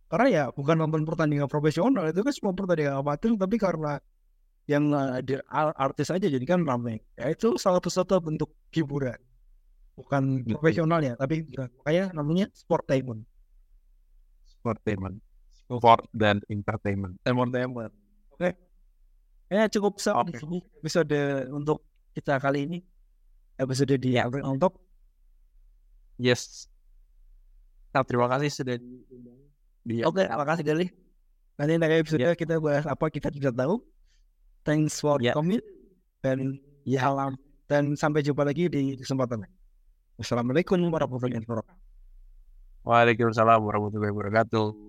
Karena 0.09 0.27
ya 0.33 0.45
bukan 0.49 0.77
nonton 0.81 1.05
pertandingan 1.05 1.53
profesional 1.53 2.09
itu 2.09 2.25
kan 2.25 2.33
semua 2.33 2.57
pertandingan 2.57 2.97
amatir 3.05 3.37
tapi 3.37 3.57
karena 3.61 4.01
yang 4.65 4.93
ada 4.93 5.45
artis 5.77 6.09
aja 6.09 6.29
jadi 6.29 6.45
kan 6.49 6.65
ramai. 6.65 7.01
Ya 7.17 7.33
itu 7.33 7.61
salah 7.61 7.81
satu 7.85 8.21
bentuk 8.21 8.53
hiburan. 8.73 9.17
Bukan 9.97 10.45
Betul. 10.45 10.53
profesional 10.57 11.01
ya, 11.03 11.15
tapi 11.19 11.45
kayak 11.85 12.17
namanya 12.17 12.49
sportainment. 12.57 13.25
entertainment 14.59 15.17
sport 15.69 16.05
dan 16.13 16.45
entertainment 16.53 17.17
Entertainment. 17.25 17.93
Oke. 18.37 18.53
Ya 19.49 19.65
cukup 19.69 19.97
se 19.97 20.13
Oke. 20.13 20.41
episode 20.81 21.21
untuk 21.53 21.85
kita 22.13 22.37
kali 22.41 22.69
ini. 22.69 22.79
Episode 23.59 23.97
di 23.99 24.15
untuk 24.45 24.79
yes 26.19 26.71
nah, 27.91 28.03
terima 28.07 28.31
kasih 28.31 28.51
sudah 28.51 28.77
diundang 28.79 29.38
di 29.89 30.05
Oke, 30.05 30.29
terima 30.29 30.45
kasih 30.45 30.65
Deli. 30.69 30.87
Nanti 31.57 31.75
next 31.81 31.97
episode 32.05 32.37
kita 32.37 32.61
bahas 32.61 32.85
apa 32.85 33.09
kita 33.09 33.33
tidak 33.33 33.57
tahu. 33.57 33.81
Thanks 34.69 35.01
for 35.01 35.17
Ya. 35.19 35.33
coming 35.33 35.65
dan 36.21 36.61
ya 36.85 37.09
dan 37.67 37.97
sampai 37.97 38.21
jumpa 38.21 38.45
lagi 38.45 38.69
di 38.69 38.95
kesempatan 39.01 39.49
lain. 39.49 39.55
Wassalamualaikum 40.21 40.77
warahmatullahi 40.93 41.41
wabarakatuh. 41.47 41.79
Waalaikumsalam 42.85 43.61
warahmatullahi 43.65 44.13
wabarakatuh. 44.13 44.88